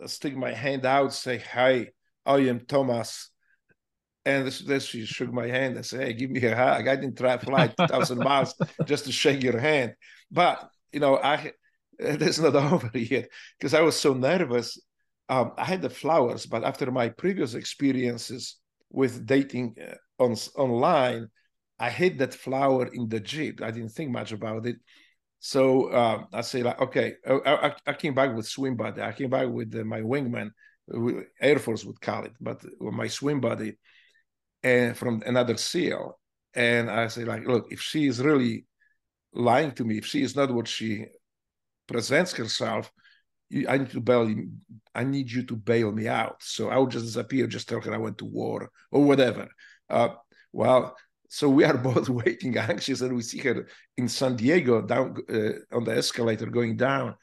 stick 0.07 0.37
my 0.37 0.53
hand 0.53 0.87
out, 0.87 1.13
say, 1.13 1.39
"Hi, 1.39 1.89
I 2.25 2.37
am 2.37 2.61
Thomas," 2.61 3.31
and 4.25 4.47
then 4.47 4.81
she 4.81 5.05
shook 5.05 5.33
my 5.33 5.49
hand 5.49 5.77
and 5.77 5.85
said, 5.85 6.03
"Hey, 6.03 6.13
give 6.13 6.31
me 6.31 6.45
a 6.45 6.55
hug." 6.55 6.87
I 6.87 6.95
didn't 6.95 7.19
try 7.19 7.37
to 7.37 7.45
fly 7.45 7.67
two 7.79 7.87
thousand 7.89 8.19
miles 8.19 8.55
just 8.85 9.07
to 9.07 9.13
shake 9.13 9.43
your 9.43 9.59
hand, 9.59 9.95
but 10.31 10.69
you 10.93 11.01
know, 11.01 11.17
I 11.17 11.53
it's 11.99 12.39
not 12.39 12.55
over 12.73 12.91
yet 12.95 13.29
because 13.59 13.75
I 13.75 13.81
was 13.81 13.99
so 13.99 14.15
nervous. 14.15 14.79
Um, 15.29 15.53
I 15.57 15.65
had 15.65 15.83
the 15.83 15.91
flowers, 15.91 16.47
but 16.47 16.65
after 16.65 16.91
my 16.91 17.09
previous 17.09 17.55
experiences 17.55 18.60
with 18.91 19.27
dating 19.27 19.77
uh, 19.81 20.23
on 20.23 20.37
online, 20.57 21.29
I 21.79 21.91
hid 21.91 22.19
that 22.19 22.35
flower 22.35 22.89
in 22.93 23.09
the 23.09 23.21
jeep. 23.21 23.63
I 23.63 23.71
didn't 23.71 23.91
think 23.91 24.11
much 24.11 24.33
about 24.33 24.67
it. 24.67 24.77
So 25.39 25.87
uh, 25.91 26.25
I 26.33 26.43
say 26.43 26.63
like, 26.63 26.81
okay, 26.81 27.15
I, 27.27 27.75
I, 27.87 27.93
came 27.95 28.15
back 28.15 28.37
with 28.37 28.47
swim 28.47 28.77
buddy. 28.77 29.01
I 29.01 29.13
came 29.13 29.31
back 29.31 29.49
with 29.49 29.75
uh, 29.75 29.85
my 29.85 30.03
wingman, 30.03 30.51
Air 31.41 31.59
Force 31.59 31.85
would 31.85 32.01
call 32.01 32.25
it, 32.25 32.33
but 32.41 32.63
my 32.79 33.09
swim 33.09 33.41
buddy, 33.41 33.79
and 34.63 34.95
from 34.95 35.23
another 35.25 35.57
SEAL. 35.57 36.19
And 36.53 36.91
I 36.91 37.07
say 37.07 37.25
like, 37.25 37.47
look, 37.47 37.69
if 37.73 37.81
she 37.81 38.07
is 38.07 38.21
really 38.21 38.67
lying 39.33 39.73
to 39.73 39.85
me, 39.85 39.97
if 39.97 40.05
she 40.05 40.23
is 40.23 40.37
not 40.37 40.53
what 40.53 40.69
she 40.69 41.07
presents 41.87 42.35
herself, 42.35 42.93
I 43.69 43.79
need 43.79 43.91
to 43.91 44.01
bail. 44.01 44.33
I 44.95 45.05
need 45.05 45.31
you 45.31 45.43
to 45.45 45.57
bail 45.57 45.93
me 45.93 46.09
out. 46.09 46.43
So 46.43 46.69
I 46.69 46.79
would 46.79 46.91
just 46.91 47.07
disappear. 47.07 47.47
Just 47.47 47.69
tell 47.69 47.81
her 47.81 47.95
I 47.95 47.99
went 47.99 48.19
to 48.19 48.25
war 48.25 48.71
or 48.91 49.05
whatever. 49.05 49.49
Uh, 49.89 50.11
well, 50.53 50.97
so 51.29 51.49
we 51.49 51.65
are 51.65 51.77
both 51.93 52.09
waiting, 52.09 52.57
anxious, 52.57 53.01
and 53.01 53.15
we 53.15 53.23
see 53.23 53.39
her 53.39 53.67
in 53.97 54.09
San 54.09 54.37
Diego 54.37 54.83
down 54.83 55.17
uh, 55.29 55.77
on 55.77 55.85
the 55.85 55.97
escalator 55.97 56.47
going 56.47 56.77
down. 56.77 57.17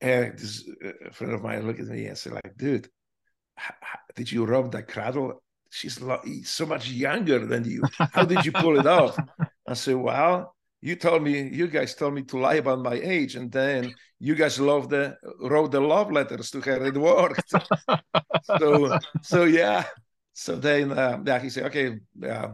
And 0.00 0.38
this 0.38 0.68
uh, 0.84 1.10
friend 1.12 1.32
of 1.32 1.42
mine 1.42 1.66
looked 1.66 1.80
at 1.80 1.86
me 1.86 2.06
and 2.06 2.18
said, 2.18 2.34
"Like, 2.34 2.56
dude, 2.56 2.88
did 4.14 4.30
you 4.30 4.44
rob 4.44 4.72
that 4.72 4.88
cradle? 4.88 5.42
She's 5.70 6.00
so 6.44 6.66
much 6.66 6.88
younger 6.90 7.44
than 7.44 7.64
you. 7.64 7.82
How 7.98 8.24
did 8.24 8.44
you 8.44 8.52
pull 8.52 8.78
it 8.78 8.86
off?" 8.86 9.16
I 9.68 9.74
said, 9.74 9.96
"Well." 9.96 10.55
You 10.86 10.94
told 10.94 11.24
me, 11.24 11.48
you 11.52 11.66
guys 11.66 11.96
told 11.96 12.14
me 12.14 12.22
to 12.22 12.38
lie 12.38 12.60
about 12.64 12.78
my 12.78 12.94
age, 12.94 13.34
and 13.34 13.50
then 13.50 13.92
you 14.20 14.36
guys 14.36 14.60
loved 14.60 14.90
the 14.90 15.16
wrote 15.40 15.72
the 15.72 15.80
love 15.80 16.12
letters 16.12 16.48
to 16.52 16.60
her. 16.60 16.86
It 16.86 16.96
worked. 16.96 17.52
so, 18.44 18.96
so 19.20 19.42
yeah. 19.42 19.82
So 20.32 20.54
then, 20.54 20.92
uh, 20.92 21.18
yeah, 21.26 21.40
he 21.40 21.50
said, 21.50 21.64
"Okay, 21.64 21.98
uh, 22.22 22.50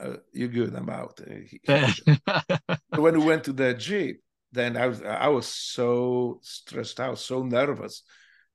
uh, 0.00 0.16
you're 0.32 0.48
good. 0.48 0.74
I'm 0.74 0.88
out. 0.88 1.20
when 2.96 3.18
we 3.20 3.26
went 3.26 3.44
to 3.44 3.52
the 3.52 3.74
jeep, 3.74 4.22
then 4.50 4.78
I 4.78 4.86
was 4.86 5.02
I 5.02 5.28
was 5.28 5.46
so 5.46 6.38
stressed 6.40 7.00
out, 7.00 7.18
so 7.18 7.42
nervous, 7.42 8.02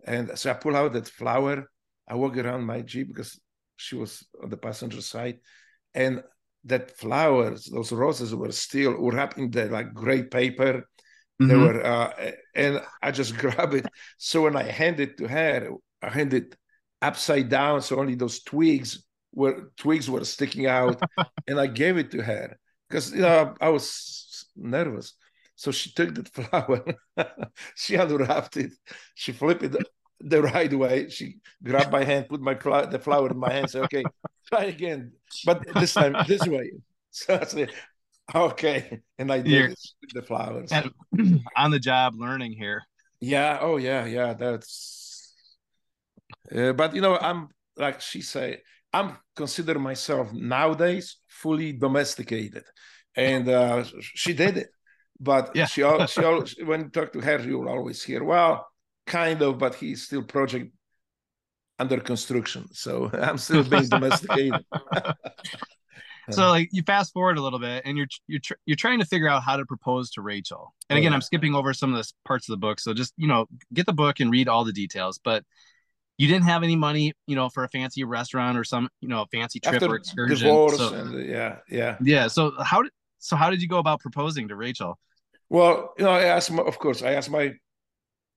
and 0.05 0.35
so 0.39 0.49
I 0.49 0.55
pull 0.55 0.75
out 0.75 0.93
that 0.93 1.07
flower. 1.07 1.69
I 2.07 2.15
walk 2.15 2.35
around 2.35 2.65
my 2.65 2.81
jeep 2.81 3.09
because 3.09 3.39
she 3.77 3.95
was 3.95 4.25
on 4.41 4.49
the 4.49 4.57
passenger 4.57 5.01
side, 5.01 5.37
and 5.93 6.23
that 6.65 6.97
flowers, 6.97 7.65
those 7.65 7.91
roses 7.91 8.35
were 8.35 8.51
still 8.51 8.93
wrapped 9.11 9.37
in 9.37 9.51
the 9.51 9.65
like 9.65 9.93
gray 9.93 10.23
paper. 10.23 10.87
Mm-hmm. 11.41 11.47
They 11.47 11.55
were, 11.55 11.85
uh, 11.85 12.31
and 12.55 12.81
I 13.01 13.11
just 13.11 13.37
grabbed 13.43 13.75
it. 13.75 13.85
So 14.17 14.43
when 14.43 14.55
I 14.55 14.63
hand 14.63 14.99
it 14.99 15.17
to 15.17 15.27
her, 15.27 15.71
I 16.01 16.09
hand 16.09 16.33
it 16.33 16.55
upside 17.01 17.49
down, 17.49 17.81
so 17.81 17.99
only 17.99 18.15
those 18.15 18.43
twigs 18.43 19.05
were 19.33 19.71
twigs 19.77 20.09
were 20.09 20.25
sticking 20.25 20.65
out, 20.65 21.01
and 21.47 21.59
I 21.59 21.67
gave 21.67 21.97
it 21.97 22.11
to 22.11 22.21
her 22.21 22.57
because 22.89 23.11
you 23.13 23.21
know 23.21 23.55
I 23.61 23.69
was 23.69 24.45
nervous. 24.55 25.13
So 25.55 25.71
she 25.71 25.91
took 25.91 26.15
that 26.15 26.29
flower, 26.33 26.83
she 27.75 27.95
unwrapped 27.95 28.57
it, 28.57 28.71
she 29.15 29.31
flipped 29.31 29.63
it 29.63 29.75
the 30.19 30.41
right 30.41 30.71
way. 30.73 31.09
She 31.09 31.37
grabbed 31.63 31.91
my 31.91 32.03
hand, 32.03 32.29
put 32.29 32.41
my 32.41 32.53
the 32.53 32.99
flower 32.99 33.29
in 33.29 33.37
my 33.37 33.51
hand, 33.51 33.69
said, 33.69 33.83
"Okay, 33.83 34.03
try 34.47 34.65
again, 34.65 35.13
but 35.45 35.65
this 35.73 35.93
time 35.93 36.15
this 36.27 36.45
way." 36.45 36.71
So 37.11 37.39
I 37.41 37.45
said, 37.45 37.71
"Okay," 38.35 39.01
and 39.17 39.31
I 39.31 39.41
did 39.41 39.73
the 40.13 40.21
flowers. 40.21 40.71
on 41.57 41.71
the 41.71 41.79
job 41.79 42.13
learning 42.15 42.51
here. 42.51 42.83
Yeah. 43.19 43.57
Oh 43.61 43.77
yeah. 43.77 44.05
Yeah. 44.05 44.33
That's. 44.33 45.33
Uh, 46.55 46.73
but 46.73 46.93
you 46.93 47.01
know, 47.01 47.17
I'm 47.17 47.49
like 47.77 47.99
she 47.99 48.21
say, 48.21 48.61
I'm 48.93 49.17
consider 49.35 49.79
myself 49.79 50.31
nowadays 50.33 51.17
fully 51.27 51.73
domesticated, 51.73 52.63
and 53.15 53.49
uh, 53.49 53.83
she 54.01 54.33
did 54.33 54.57
it. 54.57 54.69
But 55.19 55.51
yeah. 55.55 55.65
she 55.65 55.81
she 56.07 56.23
always, 56.23 56.55
when 56.63 56.81
you 56.81 56.89
talk 56.89 57.11
to 57.13 57.21
her, 57.21 57.39
you'll 57.39 57.67
always 57.69 58.03
hear, 58.03 58.23
well, 58.23 58.68
kind 59.09 59.41
of, 59.41 59.57
but 59.57 59.75
he's 59.75 60.03
still 60.03 60.23
project 60.23 60.71
under 61.79 61.99
construction. 61.99 62.67
So 62.73 63.09
I'm 63.13 63.37
still 63.37 63.63
being 63.63 63.87
domesticated. 63.87 64.63
so 66.29 66.49
like 66.49 66.69
you 66.71 66.83
fast 66.83 67.11
forward 67.11 67.37
a 67.37 67.41
little 67.41 67.59
bit 67.59 67.81
and 67.85 67.97
you're 67.97 68.07
you're 68.27 68.39
tr- 68.39 68.53
you're 68.65 68.75
trying 68.75 68.99
to 68.99 69.05
figure 69.05 69.27
out 69.27 69.43
how 69.43 69.57
to 69.57 69.65
propose 69.65 70.11
to 70.11 70.21
Rachel. 70.21 70.73
And 70.89 70.97
again, 70.97 71.13
I'm 71.13 71.21
skipping 71.21 71.55
over 71.55 71.73
some 71.73 71.93
of 71.93 71.97
the 72.03 72.11
parts 72.25 72.47
of 72.47 72.53
the 72.53 72.57
book, 72.57 72.79
so 72.79 72.93
just 72.93 73.13
you 73.17 73.27
know 73.27 73.47
get 73.73 73.85
the 73.85 73.93
book 73.93 74.19
and 74.19 74.31
read 74.31 74.47
all 74.47 74.63
the 74.63 74.73
details. 74.73 75.19
But 75.23 75.43
you 76.19 76.27
didn't 76.27 76.45
have 76.45 76.63
any 76.63 76.75
money, 76.75 77.13
you 77.27 77.35
know, 77.35 77.47
for 77.47 77.63
a 77.63 77.69
fancy 77.69 78.03
restaurant 78.03 78.57
or 78.57 78.65
some, 78.65 78.89
you 78.99 79.07
know, 79.07 79.25
fancy 79.31 79.61
trip 79.61 79.75
After 79.75 79.93
or 79.93 79.95
excursion. 79.95 80.69
So, 80.69 80.93
and 80.93 81.25
yeah, 81.25 81.59
yeah, 81.69 81.95
yeah. 82.01 82.27
So 82.27 82.51
how 82.61 82.81
did 82.83 82.91
so 83.19 83.37
how 83.37 83.49
did 83.49 83.61
you 83.61 83.69
go 83.69 83.77
about 83.77 84.01
proposing 84.01 84.49
to 84.49 84.55
Rachel? 84.55 84.99
Well, 85.49 85.93
you 85.97 86.03
know, 86.03 86.11
I 86.11 86.25
asked, 86.25 86.51
my, 86.51 86.61
of 86.61 86.77
course, 86.77 87.01
I 87.01 87.13
asked 87.13 87.31
my 87.31 87.53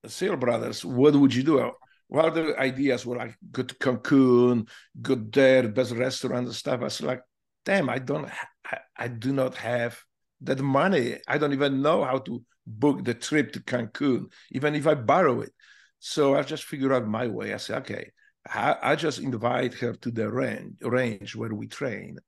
SEAL 0.06 0.36
brothers, 0.36 0.84
what 0.84 1.14
would 1.14 1.34
you 1.34 1.42
do? 1.42 1.72
Well, 2.08 2.30
the 2.30 2.58
ideas 2.58 3.06
were 3.06 3.16
like 3.16 3.36
go 3.50 3.62
to 3.62 3.74
Cancun, 3.76 4.68
go 5.00 5.14
there, 5.14 5.68
best 5.68 5.92
restaurant 5.92 6.46
and 6.46 6.54
stuff. 6.54 6.80
I 6.80 6.84
was 6.84 7.00
like, 7.00 7.22
damn, 7.64 7.88
I 7.88 7.98
don't, 7.98 8.28
I, 8.66 8.78
I 8.96 9.08
do 9.08 9.32
not 9.32 9.56
have 9.56 9.98
that 10.42 10.60
money. 10.60 11.18
I 11.26 11.38
don't 11.38 11.52
even 11.52 11.80
know 11.80 12.04
how 12.04 12.18
to 12.18 12.42
book 12.66 13.04
the 13.04 13.14
trip 13.14 13.52
to 13.52 13.60
Cancun, 13.60 14.26
even 14.50 14.74
if 14.74 14.86
I 14.86 14.94
borrow 14.94 15.40
it. 15.40 15.52
So 16.00 16.34
I 16.34 16.42
just 16.42 16.64
figured 16.64 16.92
out 16.92 17.06
my 17.06 17.28
way. 17.28 17.54
I 17.54 17.58
said, 17.58 17.78
okay, 17.82 18.10
I, 18.48 18.76
I 18.82 18.96
just 18.96 19.20
invite 19.20 19.74
her 19.74 19.94
to 19.94 20.10
the 20.10 20.30
range, 20.30 20.74
range 20.82 21.36
where 21.36 21.54
we 21.54 21.68
train, 21.68 22.18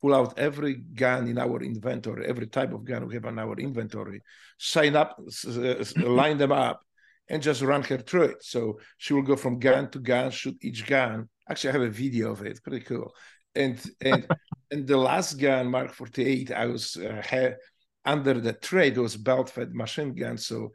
pull 0.00 0.14
out 0.14 0.38
every 0.38 0.74
gun 0.74 1.28
in 1.28 1.38
our 1.38 1.62
inventory, 1.62 2.26
every 2.26 2.48
type 2.48 2.72
of 2.72 2.84
gun 2.84 3.06
we 3.06 3.14
have 3.14 3.24
in 3.24 3.38
our 3.38 3.56
inventory, 3.58 4.20
sign 4.58 4.96
up, 4.96 5.18
line 5.96 6.38
them 6.38 6.52
up, 6.52 6.82
and 7.28 7.42
just 7.42 7.62
run 7.62 7.82
her 7.82 7.98
through 7.98 8.24
it. 8.24 8.44
So 8.44 8.78
she 8.98 9.14
will 9.14 9.22
go 9.22 9.36
from 9.36 9.58
gun 9.58 9.90
to 9.90 9.98
gun, 9.98 10.30
shoot 10.30 10.56
each 10.60 10.86
gun. 10.86 11.28
Actually, 11.48 11.70
I 11.70 11.72
have 11.72 11.82
a 11.82 11.90
video 11.90 12.32
of 12.32 12.42
it. 12.42 12.62
Pretty 12.62 12.84
cool. 12.84 13.12
And 13.54 13.80
and 14.00 14.26
and 14.70 14.86
the 14.86 14.96
last 14.96 15.34
gun, 15.34 15.70
Mark 15.70 15.92
48, 15.92 16.50
I 16.52 16.66
was 16.66 16.96
uh, 16.96 17.22
had, 17.24 17.56
under 18.04 18.34
the 18.40 18.52
tray. 18.52 18.90
There 18.90 19.02
was 19.02 19.16
belt-fed 19.16 19.74
machine 19.74 20.14
gun. 20.14 20.38
So 20.38 20.72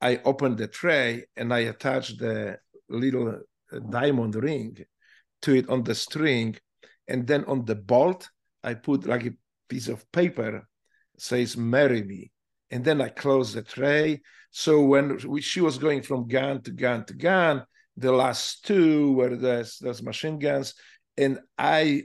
I 0.00 0.20
opened 0.24 0.58
the 0.58 0.68
tray 0.68 1.24
and 1.36 1.52
I 1.52 1.60
attached 1.60 2.18
the 2.18 2.58
little 2.88 3.28
uh, 3.72 3.78
diamond 3.90 4.34
ring 4.36 4.78
to 5.42 5.54
it 5.54 5.68
on 5.68 5.82
the 5.82 5.94
string. 5.94 6.56
And 7.06 7.26
then 7.26 7.44
on 7.46 7.64
the 7.64 7.74
bolt, 7.74 8.28
I 8.62 8.74
put 8.74 9.06
like 9.06 9.26
a 9.26 9.32
piece 9.68 9.88
of 9.88 10.10
paper 10.12 10.68
says, 11.18 11.56
marry 11.56 12.02
me. 12.02 12.30
And 12.70 12.84
then 12.84 13.00
I 13.00 13.08
close 13.08 13.52
the 13.52 13.62
tray. 13.62 14.20
So 14.50 14.82
when 14.82 15.18
she 15.40 15.60
was 15.60 15.78
going 15.78 16.02
from 16.02 16.28
gun 16.28 16.62
to 16.62 16.70
gun 16.70 17.04
to 17.06 17.14
gun, 17.14 17.64
the 17.96 18.12
last 18.12 18.64
two 18.64 19.12
were 19.12 19.36
those, 19.36 19.78
those 19.78 20.02
machine 20.02 20.38
guns. 20.38 20.74
And 21.16 21.40
I 21.56 22.04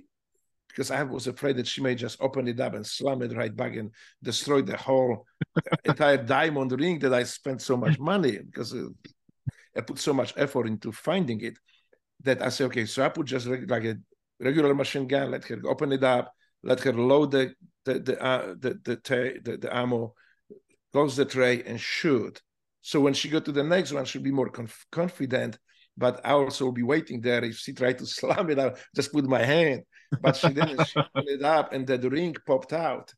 because 0.73 0.89
I 0.89 1.03
was 1.03 1.27
afraid 1.27 1.57
that 1.57 1.67
she 1.67 1.81
may 1.81 1.93
just 1.93 2.19
open 2.19 2.47
it 2.47 2.59
up 2.59 2.73
and 2.73 2.85
slam 2.85 3.21
it 3.21 3.35
right 3.35 3.55
back 3.55 3.75
and 3.75 3.91
destroy 4.23 4.63
the 4.63 4.75
whole 4.75 5.25
entire 5.85 6.17
diamond 6.17 6.71
ring 6.71 6.97
that 6.99 7.13
I 7.13 7.23
spent 7.23 7.61
so 7.61 7.77
much 7.77 7.99
money 7.99 8.39
because 8.39 8.73
uh, 8.73 8.87
I 9.77 9.81
put 9.81 9.99
so 9.99 10.13
much 10.13 10.33
effort 10.35 10.65
into 10.65 10.91
finding 10.91 11.41
it 11.41 11.59
that 12.23 12.41
I 12.41 12.49
say, 12.49 12.63
okay, 12.65 12.85
so 12.85 13.05
I 13.05 13.09
put 13.09 13.27
just 13.27 13.45
like 13.45 13.83
a 13.83 13.97
regular 14.39 14.73
machine 14.73 15.07
gun, 15.07 15.31
let 15.31 15.45
her 15.45 15.59
open 15.65 15.91
it 15.91 16.03
up, 16.03 16.33
let 16.63 16.79
her 16.81 16.93
load 16.93 17.31
the 17.31 17.53
the 17.85 17.99
the 17.99 18.23
uh, 18.23 18.55
the, 18.59 18.79
the, 18.83 19.41
the, 19.43 19.57
the 19.57 19.75
ammo, 19.75 20.13
close 20.93 21.15
the 21.15 21.25
tray, 21.25 21.63
and 21.63 21.79
shoot. 21.79 22.41
So 22.81 22.99
when 23.01 23.13
she 23.13 23.29
go 23.29 23.39
to 23.39 23.51
the 23.51 23.63
next 23.63 23.91
one, 23.91 24.05
she'll 24.05 24.21
be 24.21 24.31
more 24.31 24.49
conf- 24.49 24.85
confident. 24.91 25.57
But 25.97 26.21
I 26.25 26.31
also 26.31 26.65
will 26.65 26.71
be 26.71 26.83
waiting 26.83 27.21
there. 27.21 27.43
If 27.43 27.57
she 27.57 27.73
tried 27.73 27.97
to 27.99 28.05
slam 28.17 28.49
it, 28.49 28.59
I 28.59 28.73
just 28.95 29.11
put 29.11 29.25
my 29.25 29.43
hand. 29.43 29.83
But 30.19 30.35
she 30.35 30.53
didn't. 30.53 30.85
she 30.85 31.01
put 31.15 31.27
it 31.27 31.43
up, 31.43 31.73
and 31.73 31.85
the 31.87 32.09
ring 32.09 32.35
popped 32.45 32.73
out. 32.73 33.13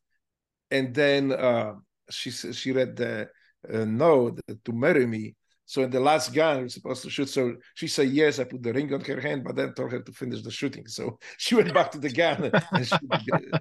And 0.72 0.94
then 0.94 1.32
uh, 1.32 1.74
she 2.10 2.32
she 2.32 2.72
read 2.72 2.96
the 2.96 3.30
uh, 3.72 3.86
note 3.86 4.40
to 4.66 4.72
marry 4.72 5.06
me. 5.06 5.36
So 5.66 5.82
in 5.82 5.90
the 5.90 6.00
last 6.00 6.34
gun, 6.34 6.66
are 6.66 6.70
supposed 6.70 7.04
to 7.04 7.10
shoot. 7.10 7.30
So 7.30 7.56
she 7.74 7.88
said 7.88 8.10
yes. 8.10 8.40
I 8.40 8.44
put 8.44 8.62
the 8.62 8.74
ring 8.74 8.94
on 8.94 9.02
her 9.02 9.20
hand, 9.20 9.44
but 9.44 9.56
then 9.56 9.74
told 9.74 9.92
her 9.92 10.02
to 10.02 10.12
finish 10.12 10.42
the 10.42 10.52
shooting. 10.52 10.88
So 10.88 11.18
she 11.38 11.56
went 11.56 11.74
back 11.74 11.92
to 11.92 12.00
the 12.00 12.12
gun 12.12 12.52
and 12.72 12.88
shoot, 12.88 13.00
uh, 13.12 13.60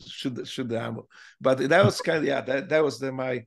shoot, 0.00 0.48
shoot 0.48 0.68
the 0.68 0.80
ammo. 0.80 1.06
But 1.40 1.68
that 1.68 1.84
was 1.84 2.00
kind 2.00 2.18
of 2.18 2.24
yeah. 2.24 2.40
That 2.40 2.68
that 2.68 2.82
was 2.82 2.98
the, 2.98 3.12
my 3.12 3.44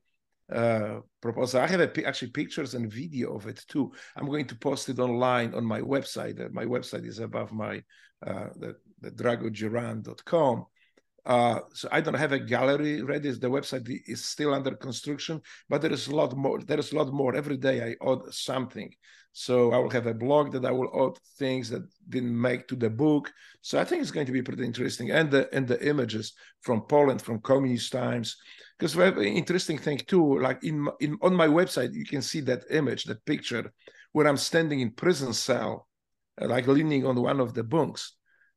uh, 0.52 1.00
proposal. 1.22 1.62
I 1.62 1.68
have 1.68 1.82
a, 1.82 2.06
actually 2.06 2.32
pictures 2.32 2.76
and 2.76 2.92
video 2.92 3.36
of 3.36 3.48
it 3.48 3.64
too. 3.68 3.92
I'm 4.16 4.28
going 4.28 4.48
to 4.48 4.56
post 4.56 4.90
it 4.90 5.00
online 5.00 5.54
on 5.54 5.66
my 5.66 5.82
website. 5.82 6.40
Uh, 6.40 6.50
my 6.52 6.66
website 6.66 7.06
is 7.06 7.20
above 7.20 7.52
my 7.52 7.82
uh, 8.26 8.48
the, 8.56 8.76
the 9.02 9.12
dragodzieran.com. 9.12 10.66
Uh, 11.26 11.60
so 11.74 11.88
I 11.92 12.02
don't 12.02 12.14
have 12.14 12.34
a 12.34 12.40
gallery 12.40 13.02
ready. 13.02 13.32
The 13.32 13.50
website 13.50 13.90
is 14.08 14.24
still 14.24 14.54
under 14.54 14.76
construction, 14.76 15.42
but 15.68 15.82
there 15.82 15.92
is 15.92 16.08
a 16.08 16.16
lot 16.16 16.36
more. 16.38 16.62
There 16.62 16.80
is 16.80 16.92
a 16.92 16.96
lot 16.96 17.12
more. 17.12 17.36
Every 17.36 17.58
day 17.58 17.82
I 17.82 18.12
add 18.12 18.20
something. 18.32 18.94
So 19.38 19.74
I 19.74 19.80
will 19.80 19.90
have 19.90 20.08
a 20.08 20.14
blog 20.14 20.54
that 20.54 20.66
I 20.66 20.72
will 20.72 21.08
add 21.08 21.20
things 21.38 21.70
that 21.70 21.84
didn't 22.08 22.40
make 22.40 22.68
to 22.70 22.76
the 22.76 22.90
book. 22.90 23.34
So 23.62 23.78
I 23.80 23.84
think 23.84 24.02
it's 24.02 24.12
going 24.12 24.28
to 24.28 24.32
be 24.32 24.42
pretty 24.42 24.64
interesting. 24.64 25.12
And 25.12 25.30
the 25.30 25.54
and 25.54 25.68
the 25.68 25.86
images 25.86 26.34
from 26.62 26.82
Poland, 26.82 27.22
from 27.22 27.42
communist 27.42 27.92
times, 27.92 28.38
because 28.78 28.94
very 28.94 29.36
interesting 29.36 29.78
thing 29.78 29.98
too. 29.98 30.40
Like 30.40 30.64
in 30.64 30.88
in 31.02 31.18
on 31.22 31.34
my 31.36 31.48
website, 31.48 31.94
you 31.94 32.06
can 32.06 32.22
see 32.22 32.42
that 32.42 32.64
image, 32.70 33.06
that 33.06 33.26
picture, 33.26 33.74
where 34.14 34.28
I'm 34.28 34.38
standing 34.38 34.80
in 34.80 34.92
prison 34.92 35.34
cell, 35.34 35.88
like 36.40 36.68
leaning 36.68 37.06
on 37.06 37.22
one 37.22 37.42
of 37.42 37.54
the 37.54 37.64
bunks. 37.64 38.16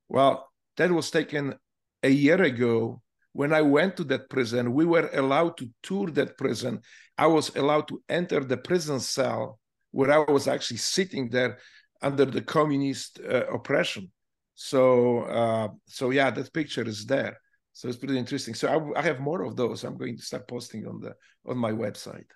Well, 0.08 0.48
that 0.76 0.92
was 0.92 1.10
taken 1.10 1.54
a 2.02 2.10
year 2.10 2.40
ago 2.42 3.02
when 3.32 3.52
I 3.52 3.62
went 3.62 3.96
to 3.98 4.04
that 4.04 4.28
prison, 4.28 4.72
we 4.72 4.84
were 4.84 5.08
allowed 5.12 5.56
to 5.58 5.68
tour 5.82 6.10
that 6.10 6.36
prison. 6.36 6.80
I 7.16 7.26
was 7.26 7.54
allowed 7.54 7.86
to 7.88 8.02
enter 8.08 8.40
the 8.40 8.56
prison 8.56 9.00
cell 9.00 9.60
where 9.92 10.10
I 10.10 10.30
was 10.30 10.48
actually 10.48 10.78
sitting 10.78 11.28
there 11.30 11.58
under 12.02 12.24
the 12.24 12.42
communist 12.42 13.20
uh, 13.20 13.46
oppression. 13.46 14.10
So, 14.54 15.20
uh, 15.22 15.68
so 15.86 16.10
yeah, 16.10 16.30
that 16.30 16.52
picture 16.52 16.82
is 16.82 17.06
there. 17.06 17.38
So 17.72 17.88
it's 17.88 17.98
pretty 17.98 18.18
interesting. 18.18 18.54
So 18.54 18.68
I, 18.68 18.98
I 18.98 19.02
have 19.02 19.20
more 19.20 19.42
of 19.42 19.54
those. 19.54 19.84
I'm 19.84 19.96
going 19.96 20.16
to 20.16 20.22
start 20.22 20.48
posting 20.48 20.86
on 20.86 21.00
the 21.00 21.14
on 21.46 21.56
my 21.56 21.70
website 21.70 22.26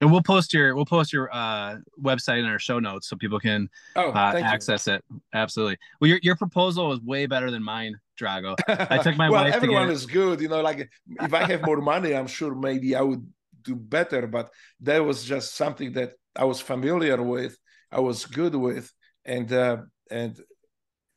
and 0.00 0.10
we'll 0.10 0.22
post 0.22 0.52
your 0.52 0.74
we'll 0.74 0.86
post 0.86 1.12
your 1.12 1.28
uh, 1.32 1.76
website 2.02 2.38
in 2.38 2.46
our 2.46 2.58
show 2.58 2.78
notes 2.78 3.08
so 3.08 3.16
people 3.16 3.38
can 3.38 3.68
oh, 3.96 4.10
uh, 4.10 4.40
access 4.42 4.86
you. 4.86 4.94
it. 4.94 5.04
Absolutely. 5.34 5.76
Well, 6.00 6.08
your 6.08 6.20
your 6.22 6.36
proposal 6.36 6.88
was 6.88 7.00
way 7.00 7.26
better 7.26 7.50
than 7.50 7.62
mine, 7.62 7.94
Drago. 8.20 8.56
I 8.68 8.98
took 8.98 9.16
my 9.16 9.30
well, 9.30 9.44
wife. 9.44 9.54
everyone 9.54 9.90
is 9.90 10.06
good, 10.06 10.40
you 10.40 10.48
know. 10.48 10.60
Like 10.60 10.90
if 11.20 11.34
I 11.34 11.44
have 11.46 11.64
more 11.64 11.80
money, 11.80 12.14
I'm 12.14 12.26
sure 12.26 12.54
maybe 12.54 12.94
I 12.94 13.02
would 13.02 13.26
do 13.62 13.74
better. 13.74 14.26
But 14.26 14.50
that 14.80 15.04
was 15.04 15.24
just 15.24 15.54
something 15.54 15.92
that 15.92 16.12
I 16.36 16.44
was 16.44 16.60
familiar 16.60 17.20
with. 17.22 17.56
I 17.90 18.00
was 18.00 18.26
good 18.26 18.54
with, 18.54 18.92
and 19.24 19.52
uh, 19.52 19.78
and 20.10 20.38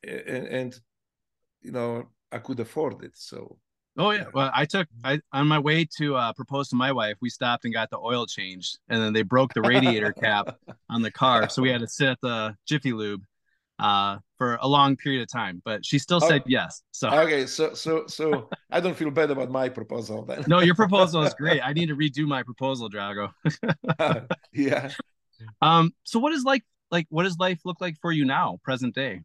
and 0.03 0.47
and 0.47 0.79
you 1.61 1.71
know 1.71 2.09
I 2.31 2.39
could 2.39 2.59
afford 2.59 3.03
it. 3.03 3.11
So 3.15 3.57
Oh 3.97 4.09
yeah. 4.09 4.25
Well, 4.33 4.49
I 4.53 4.65
took 4.65 4.87
I 5.03 5.19
on 5.31 5.47
my 5.47 5.59
way 5.59 5.85
to 5.97 6.15
uh, 6.15 6.33
propose 6.33 6.69
to 6.69 6.75
my 6.75 6.91
wife. 6.91 7.17
We 7.21 7.29
stopped 7.29 7.65
and 7.65 7.73
got 7.73 7.91
the 7.91 7.99
oil 7.99 8.25
changed, 8.25 8.79
and 8.89 9.01
then 9.01 9.13
they 9.13 9.21
broke 9.21 9.53
the 9.53 9.61
radiator 9.61 10.11
cap 10.21 10.57
on 10.89 11.01
the 11.03 11.11
car, 11.11 11.47
so 11.49 11.61
we 11.61 11.69
had 11.69 11.81
to 11.81 11.87
sit 11.87 12.09
at 12.09 12.21
the 12.21 12.55
Jiffy 12.65 12.91
Lube 12.91 13.23
uh, 13.83 14.17
for 14.37 14.57
a 14.61 14.67
long 14.67 14.95
period 14.95 15.21
of 15.21 15.27
time. 15.29 15.61
But 15.63 15.85
she 15.85 15.99
still 15.99 16.21
said 16.21 16.41
oh, 16.41 16.47
yes. 16.47 16.81
So 16.91 17.09
okay, 17.09 17.45
so 17.45 17.73
so 17.75 18.07
so 18.07 18.49
I 18.71 18.79
don't 18.79 18.95
feel 18.95 19.11
bad 19.11 19.29
about 19.29 19.51
my 19.51 19.69
proposal 19.69 20.25
then. 20.25 20.45
no, 20.47 20.61
your 20.61 20.73
proposal 20.73 21.21
is 21.23 21.33
great. 21.43 21.61
I 21.61 21.73
need 21.73 21.89
to 21.89 21.95
redo 21.95 22.25
my 22.25 22.41
proposal, 22.41 22.89
Drago. 22.89 23.31
uh, 23.99 24.21
yeah. 24.53 24.89
Um. 25.61 25.93
So 26.03 26.17
what 26.17 26.33
is 26.33 26.43
like 26.43 26.63
like 26.89 27.05
what 27.09 27.23
does 27.23 27.37
life 27.37 27.59
look 27.65 27.79
like 27.81 27.97
for 28.01 28.11
you 28.11 28.25
now, 28.25 28.59
present 28.63 28.95
day? 28.95 29.21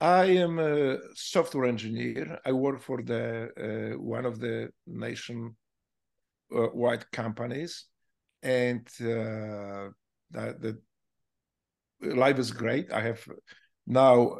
I 0.00 0.24
am 0.24 0.58
a 0.58 0.98
software 1.14 1.64
engineer. 1.64 2.38
I 2.44 2.52
work 2.52 2.82
for 2.82 3.00
the 3.00 3.94
uh, 3.94 3.98
one 3.98 4.26
of 4.26 4.40
the 4.40 4.70
nation 4.86 5.56
uh, 6.54 6.68
wide 6.74 7.10
companies, 7.12 7.86
and 8.42 8.86
uh, 9.00 9.94
the, 10.30 10.44
the 10.60 10.78
life 12.00 12.38
is 12.38 12.50
great. 12.50 12.92
I 12.92 13.00
have 13.00 13.26
now 13.86 14.38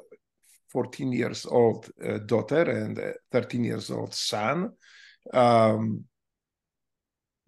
14 0.71 1.12
years 1.12 1.47
old 1.47 1.90
uh, 2.05 2.19
daughter 2.19 2.62
and 2.62 3.01
13 3.33 3.64
years 3.64 3.90
old 3.90 4.14
son. 4.14 4.73
Um, 5.33 6.05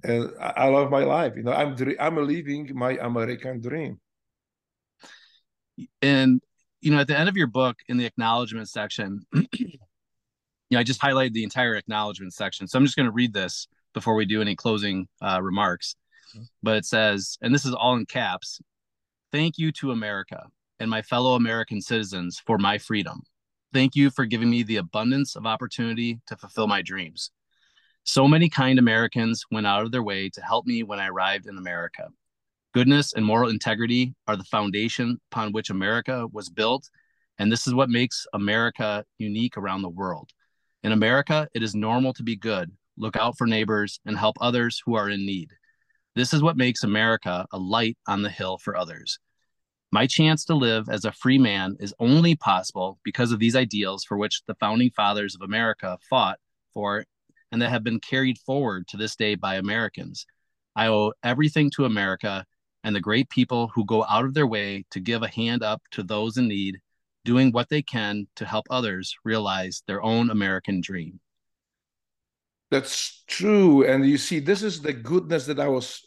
and 0.03 0.31
I 0.41 0.69
love 0.69 0.91
my 0.91 1.05
life. 1.05 1.35
You 1.37 1.43
know, 1.43 1.53
I'm 1.53 1.77
I'm 1.99 2.17
living 2.27 2.71
my 2.75 2.97
American 3.01 3.61
dream. 3.61 4.01
And 6.01 6.41
you 6.81 6.93
know, 6.93 7.01
at 7.01 7.09
the 7.09 7.19
end 7.19 7.29
of 7.29 7.37
your 7.37 7.49
book 7.49 7.79
in 7.89 7.97
the 7.97 8.05
acknowledgement 8.05 8.69
section, 8.69 9.23
you 9.53 9.79
know, 10.71 10.79
I 10.79 10.85
just 10.85 11.01
highlighted 11.01 11.33
the 11.33 11.43
entire 11.43 11.75
acknowledgement 11.75 12.33
section. 12.33 12.69
So 12.69 12.79
I'm 12.79 12.85
just 12.85 12.97
going 12.97 13.07
to 13.07 13.13
read 13.13 13.33
this 13.33 13.67
before 13.95 14.15
we 14.15 14.25
do 14.25 14.41
any 14.41 14.55
closing 14.55 15.09
uh, 15.21 15.41
remarks. 15.43 15.97
Mm-hmm. 16.31 16.45
But 16.63 16.77
it 16.77 16.85
says, 16.85 17.37
and 17.43 17.53
this 17.53 17.65
is 17.65 17.75
all 17.75 17.95
in 17.97 18.07
caps 18.07 18.61
Thank 19.31 19.59
you 19.59 19.73
to 19.73 19.91
America 19.91 20.47
and 20.81 20.89
my 20.89 21.03
fellow 21.03 21.35
American 21.35 21.83
citizens 21.83 22.41
for 22.47 22.57
my 22.57 22.79
freedom. 22.79 23.21
Thank 23.75 23.95
you 23.95 24.09
for 24.09 24.25
giving 24.25 24.49
me 24.49 24.63
the 24.63 24.77
abundance 24.77 25.37
of 25.37 25.45
opportunity 25.45 26.19
to 26.29 26.37
fulfill 26.37 26.67
my 26.67 26.81
dreams. 26.81 27.31
So 28.05 28.27
many 28.27 28.49
kind 28.49 28.79
Americans 28.79 29.45
went 29.51 29.67
out 29.67 29.83
of 29.83 29.93
their 29.93 30.03
way 30.03 30.31
to 30.31 30.41
help 30.41 30.65
me 30.65 30.83
when 30.83 30.99
I 30.99 31.09
arrived 31.09 31.47
in 31.47 31.59
America. 31.59 32.09
Goodness 32.73 33.13
and 33.13 33.23
moral 33.23 33.51
integrity 33.51 34.15
are 34.27 34.37
the 34.37 34.45
foundation 34.45 35.19
upon 35.31 35.53
which 35.53 35.69
America 35.69 36.27
was 36.33 36.49
built, 36.49 36.89
and 37.39 37.53
this 37.53 37.67
is 37.67 37.75
what 37.75 37.91
makes 37.91 38.27
America 38.33 39.05
unique 39.19 39.59
around 39.59 39.83
the 39.83 39.91
world. 39.91 40.31
In 40.83 40.93
America, 40.93 41.47
it 41.53 41.63
is 41.63 41.75
normal 41.75 42.15
to 42.15 42.23
be 42.23 42.37
good, 42.37 42.71
look 42.97 43.17
out 43.17 43.37
for 43.37 43.47
neighbors, 43.47 44.01
and 44.07 44.17
help 44.17 44.39
others 44.41 44.81
who 44.87 44.95
are 44.95 45.11
in 45.11 45.27
need. 45.27 45.51
This 46.19 46.33
is 46.33 46.43
what 46.43 46.57
makes 46.57 46.83
America 46.83 47.47
a 47.53 47.59
light 47.61 47.97
on 48.09 48.23
the 48.23 48.29
hill 48.29 48.59
for 48.59 48.77
others. 48.77 49.21
My 49.93 50.09
chance 50.09 50.45
to 50.47 50.55
live 50.57 50.89
as 50.89 51.05
a 51.05 51.13
free 51.13 51.39
man 51.39 51.77
is 51.79 51.95
only 52.01 52.35
possible 52.35 52.99
because 53.05 53.31
of 53.31 53.39
these 53.39 53.55
ideals 53.55 54.03
for 54.03 54.19
which 54.19 54.43
the 54.49 54.57
founding 54.57 54.91
fathers 54.91 55.37
of 55.37 55.43
America 55.43 55.97
fought 56.11 56.41
for 56.75 57.05
and 57.53 57.63
that 57.63 57.71
have 57.71 57.85
been 57.85 58.01
carried 58.01 58.37
forward 58.39 58.89
to 58.89 58.97
this 58.97 59.15
day 59.15 59.37
by 59.37 59.55
Americans. 59.55 60.27
I 60.75 60.89
owe 60.89 61.13
everything 61.23 61.71
to 61.77 61.85
America 61.85 62.45
and 62.83 62.97
the 62.97 63.01
great 63.01 63.31
people 63.31 63.71
who 63.73 63.85
go 63.85 64.05
out 64.07 64.25
of 64.25 64.35
their 64.35 64.49
way 64.49 64.87
to 64.91 64.99
give 64.99 65.23
a 65.23 65.29
hand 65.29 65.63
up 65.63 65.83
to 65.93 66.03
those 66.03 66.37
in 66.37 66.49
need, 66.49 66.81
doing 67.25 67.53
what 67.53 67.69
they 67.69 67.81
can 67.81 68.27
to 68.35 68.45
help 68.45 68.67
others 68.71 69.15
realize 69.23 69.85
their 69.87 70.03
own 70.03 70.31
American 70.31 70.81
dream. 70.81 71.21
That's 72.71 73.25
true. 73.27 73.85
And 73.85 74.05
you 74.07 74.19
see, 74.19 74.41
this 74.41 74.63
is 74.63 74.81
the 74.81 74.93
goodness 74.93 75.47
that 75.47 75.61
I 75.61 75.69
was 75.69 76.03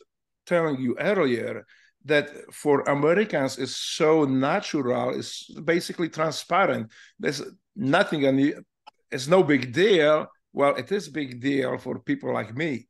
telling 0.46 0.80
you 0.80 0.96
earlier 1.00 1.66
that 2.06 2.30
for 2.52 2.82
Americans 2.82 3.58
is 3.58 3.76
so 3.76 4.26
natural, 4.26 5.16
it's 5.18 5.50
basically 5.64 6.10
transparent. 6.10 6.92
There's 7.20 7.42
nothing, 7.76 8.26
and 8.26 8.64
it's 9.12 9.28
no 9.28 9.44
big 9.44 9.74
deal. 9.74 10.28
Well, 10.54 10.76
it 10.76 10.92
is 10.92 11.10
big 11.10 11.42
deal 11.42 11.78
for 11.78 12.00
people 12.00 12.34
like 12.34 12.56
me 12.56 12.88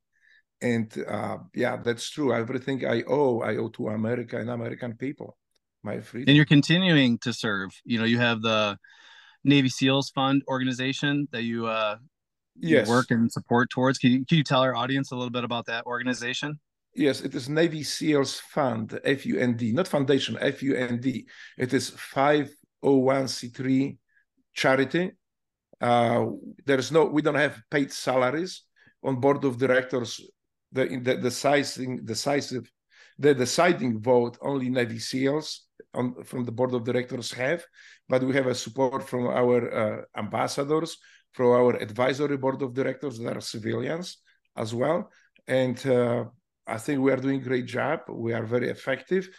and 0.62 0.94
uh, 1.08 1.38
yeah, 1.56 1.78
that's 1.78 2.10
true. 2.10 2.34
Everything 2.34 2.86
I 2.86 3.04
owe, 3.08 3.42
I 3.42 3.58
owe 3.58 3.70
to 3.70 3.90
America 3.90 4.38
and 4.38 4.50
American 4.50 4.96
people. 4.96 5.38
My 5.84 6.00
freedom. 6.00 6.30
And 6.30 6.36
you're 6.38 6.46
continuing 6.46 7.18
to 7.20 7.34
serve. 7.34 7.72
You 7.84 7.98
know, 7.98 8.06
you 8.06 8.20
have 8.20 8.42
the 8.44 8.78
Navy 9.44 9.70
SEALs 9.70 10.12
Fund 10.12 10.44
organization 10.48 11.28
that 11.32 11.42
you 11.42 11.66
uh, 11.66 11.98
yes. 12.70 12.88
work 12.88 13.12
and 13.12 13.32
support 13.32 13.70
towards. 13.70 13.98
Can 13.98 14.12
you, 14.12 14.26
can 14.26 14.38
you 14.38 14.44
tell 14.44 14.62
our 14.62 14.76
audience 14.76 15.12
a 15.12 15.16
little 15.16 15.32
bit 15.32 15.44
about 15.44 15.66
that 15.68 15.86
organization? 15.86 16.60
Yes, 16.94 17.22
it 17.22 17.34
is 17.36 17.48
Navy 17.48 17.84
SEALs 17.84 18.40
Fund, 18.40 19.00
F 19.06 19.26
U 19.26 19.40
N 19.40 19.56
D, 19.56 19.72
not 19.72 19.88
foundation, 19.88 20.38
F 20.42 20.62
U 20.62 20.76
N 20.76 21.00
D. 21.00 21.26
It 21.58 21.74
is 21.74 21.92
501c3 21.92 23.98
charity 24.54 25.12
Uh, 25.80 26.26
there's 26.66 26.92
no, 26.92 27.06
we 27.06 27.22
don't 27.22 27.36
have 27.36 27.62
paid 27.72 27.92
salaries 27.92 28.64
on 29.04 29.20
board 29.20 29.44
of 29.46 29.58
directors. 29.58 30.20
The 30.74 31.00
the, 31.02 31.16
the 31.18 31.32
sizing, 31.32 32.06
decisive, 32.06 32.70
the 33.18 33.34
deciding 33.34 34.02
vote 34.02 34.38
only 34.42 34.70
Navy 34.70 35.00
SEALs 35.00 35.66
on, 35.94 36.24
from 36.24 36.46
the 36.46 36.52
board 36.52 36.74
of 36.74 36.84
directors 36.84 37.32
have, 37.32 37.64
but 38.10 38.24
we 38.24 38.34
have 38.36 38.48
a 38.48 38.56
support 38.56 39.08
from 39.08 39.28
our 39.28 39.74
uh, 39.74 40.02
ambassadors, 40.18 40.98
from 41.32 41.48
our 41.48 41.76
advisory 41.76 42.38
board 42.38 42.62
of 42.62 42.74
directors 42.74 43.18
that 43.20 43.38
are 43.38 43.42
civilians 43.42 44.18
as 44.56 44.74
well, 44.74 45.10
and 45.48 45.86
uh, 45.88 46.26
I 46.68 46.78
think 46.78 47.02
we 47.02 47.12
are 47.12 47.18
doing 47.18 47.42
a 47.42 47.44
great 47.44 47.66
job. 47.66 48.02
We 48.10 48.34
are 48.34 48.46
very 48.46 48.70
effective. 48.70 49.30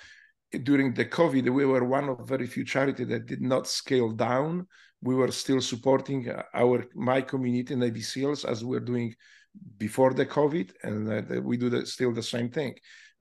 During 0.62 0.92
the 0.92 1.06
COVID, 1.06 1.48
we 1.48 1.64
were 1.64 1.84
one 1.84 2.08
of 2.08 2.28
very 2.28 2.46
few 2.46 2.64
charities 2.64 3.08
that 3.08 3.26
did 3.26 3.40
not 3.40 3.66
scale 3.66 4.10
down. 4.10 4.66
We 5.00 5.14
were 5.14 5.32
still 5.32 5.60
supporting 5.60 6.30
our 6.54 6.84
my 6.94 7.22
community 7.22 7.74
Navy 7.74 8.02
SEALs 8.02 8.44
as 8.44 8.64
we're 8.64 8.80
doing 8.80 9.14
before 9.78 10.14
the 10.14 10.26
COVID, 10.26 10.72
and 10.82 10.98
uh, 11.10 11.40
we 11.40 11.56
do 11.56 11.68
the, 11.70 11.86
still 11.86 12.12
the 12.12 12.22
same 12.22 12.50
thing. 12.50 12.74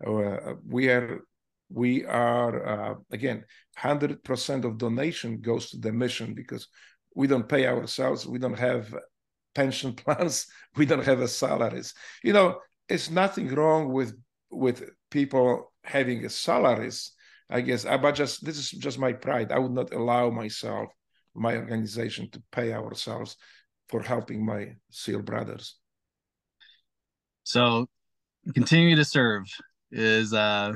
Uh, 0.05 0.53
we 0.67 0.89
are 0.89 1.22
we 1.69 2.05
are 2.05 2.65
uh, 2.65 2.95
again 3.11 3.43
100% 3.80 4.65
of 4.65 4.78
donation 4.78 5.39
goes 5.39 5.69
to 5.69 5.78
the 5.78 5.91
mission 5.91 6.34
because 6.34 6.67
we 7.16 7.28
don't 7.28 7.47
pay 7.47 7.66
ourselves 7.68 8.26
we 8.26 8.39
don't 8.39 8.59
have 8.59 8.93
pension 9.53 9.93
plans 10.01 10.47
we 10.76 10.86
don't 10.86 11.05
have 11.05 11.28
salaries. 11.30 11.93
You 12.24 12.34
know 12.34 12.59
it's 12.89 13.09
nothing 13.09 13.53
wrong 13.53 13.91
with 13.91 14.16
with 14.49 14.89
people 15.09 15.72
having 15.84 16.28
salaries. 16.30 17.12
I 17.49 17.62
guess 17.62 17.86
uh, 17.86 17.97
but 17.97 18.14
just 18.16 18.45
this 18.45 18.57
is 18.57 18.70
just 18.72 18.99
my 18.99 19.14
pride. 19.14 19.51
I 19.51 19.59
would 19.59 19.74
not 19.74 19.93
allow 19.93 20.30
myself 20.30 20.89
my 21.34 21.55
organization 21.55 22.30
to 22.32 22.43
pay 22.51 22.74
ourselves 22.74 23.38
for 23.89 24.01
helping 24.01 24.45
my 24.45 24.76
seal 24.89 25.22
brothers. 25.22 25.78
So 27.43 27.88
continue 28.53 28.95
to 28.95 29.05
serve 29.05 29.45
is 29.91 30.34
uh 30.34 30.74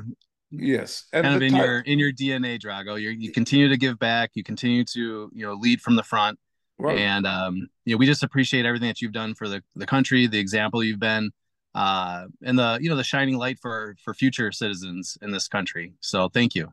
yes 0.50 1.06
and 1.12 1.24
kind 1.24 1.36
of 1.36 1.42
in 1.42 1.54
your 1.54 1.80
in 1.80 1.98
your 1.98 2.12
dna 2.12 2.60
drago. 2.60 3.00
You 3.00 3.10
you 3.10 3.32
continue 3.32 3.68
to 3.68 3.76
give 3.76 3.98
back. 3.98 4.30
You 4.34 4.44
continue 4.44 4.84
to 4.84 5.30
you 5.32 5.46
know 5.46 5.54
lead 5.54 5.80
from 5.80 5.96
the 5.96 6.02
front. 6.02 6.38
Right. 6.78 6.98
and 6.98 7.26
um 7.26 7.68
you 7.86 7.94
know 7.94 7.98
we 7.98 8.04
just 8.04 8.22
appreciate 8.22 8.66
everything 8.66 8.88
that 8.88 9.00
you've 9.00 9.12
done 9.12 9.34
for 9.34 9.48
the 9.48 9.62
the 9.76 9.86
country 9.86 10.26
the 10.26 10.38
example 10.38 10.84
you've 10.84 11.00
been 11.00 11.30
uh 11.74 12.26
and 12.44 12.58
the 12.58 12.78
you 12.82 12.90
know 12.90 12.96
the 12.96 13.02
shining 13.02 13.38
light 13.38 13.58
for 13.58 13.96
for 14.04 14.12
future 14.12 14.52
citizens 14.52 15.16
in 15.22 15.30
this 15.30 15.48
country. 15.48 15.94
So 16.00 16.28
thank 16.28 16.54
you. 16.54 16.68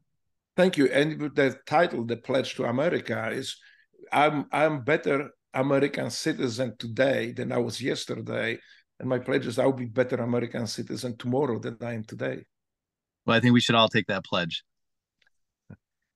Thank 0.57 0.77
you. 0.77 0.87
And 0.87 1.33
the 1.33 1.57
title 1.65 2.05
the 2.05 2.17
pledge 2.17 2.55
to 2.55 2.65
america 2.65 3.29
is 3.31 3.57
i'm 4.11 4.45
i'm 4.51 4.83
better 4.83 5.29
american 5.53 6.09
citizen 6.09 6.75
today 6.77 7.31
than 7.31 7.51
i 7.51 7.57
was 7.57 7.81
yesterday 7.81 8.59
and 8.99 9.07
my 9.09 9.19
pledge 9.19 9.47
is 9.47 9.57
i'll 9.57 9.71
be 9.71 9.85
better 9.85 10.17
american 10.17 10.67
citizen 10.67 11.15
tomorrow 11.17 11.59
than 11.59 11.77
i 11.81 11.93
am 11.93 12.03
today 12.03 12.43
well, 13.25 13.37
I 13.37 13.39
think 13.39 13.53
we 13.53 13.61
should 13.61 13.75
all 13.75 13.89
take 13.89 14.07
that 14.07 14.25
pledge. 14.25 14.63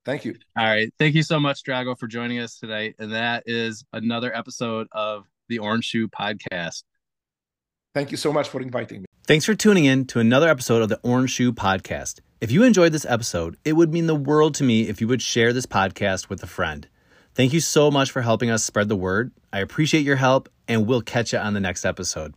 Thank 0.06 0.24
you. 0.24 0.36
All 0.58 0.66
right. 0.66 0.94
Thank 0.98 1.16
you 1.16 1.24
so 1.24 1.40
much, 1.40 1.64
Drago, 1.64 1.98
for 1.98 2.08
joining 2.08 2.40
us 2.40 2.58
today. 2.60 2.96
And 2.98 3.12
that 3.12 3.44
is 3.46 3.84
another 3.92 4.34
episode 4.34 4.88
of 4.94 5.26
the 5.50 5.60
Orange 5.60 5.84
Shoe 5.84 6.08
Podcast. 6.08 6.84
Thank 7.94 8.12
you 8.12 8.18
so 8.18 8.32
much 8.32 8.48
for 8.48 8.62
inviting 8.62 9.02
me. 9.02 9.06
Thanks 9.26 9.44
for 9.44 9.56
tuning 9.56 9.84
in 9.84 10.06
to 10.06 10.20
another 10.20 10.48
episode 10.48 10.82
of 10.82 10.88
the 10.88 11.00
Orange 11.04 11.32
Shoe 11.32 11.52
Podcast. 11.52 12.22
If 12.40 12.52
you 12.52 12.64
enjoyed 12.64 12.94
this 12.94 13.06
episode, 13.06 13.58
it 13.66 13.74
would 13.74 13.92
mean 13.92 14.08
the 14.08 14.16
world 14.16 14.56
to 14.56 14.64
me 14.64 14.88
if 14.88 15.02
you 15.02 15.08
would 15.10 15.22
share 15.22 15.52
this 15.52 15.66
podcast 15.66 16.30
with 16.30 16.42
a 16.42 16.48
friend. 16.48 16.88
Thank 17.34 17.52
you 17.52 17.60
so 17.60 17.92
much 17.92 18.12
for 18.12 18.22
helping 18.22 18.50
us 18.50 18.64
spread 18.64 18.88
the 18.88 18.96
word. 18.96 19.32
I 19.52 19.60
appreciate 19.60 20.06
your 20.06 20.16
help, 20.16 20.48
and 20.68 20.88
we'll 20.88 21.02
catch 21.02 21.34
you 21.34 21.40
on 21.40 21.54
the 21.54 21.60
next 21.60 21.84
episode. 21.84 22.34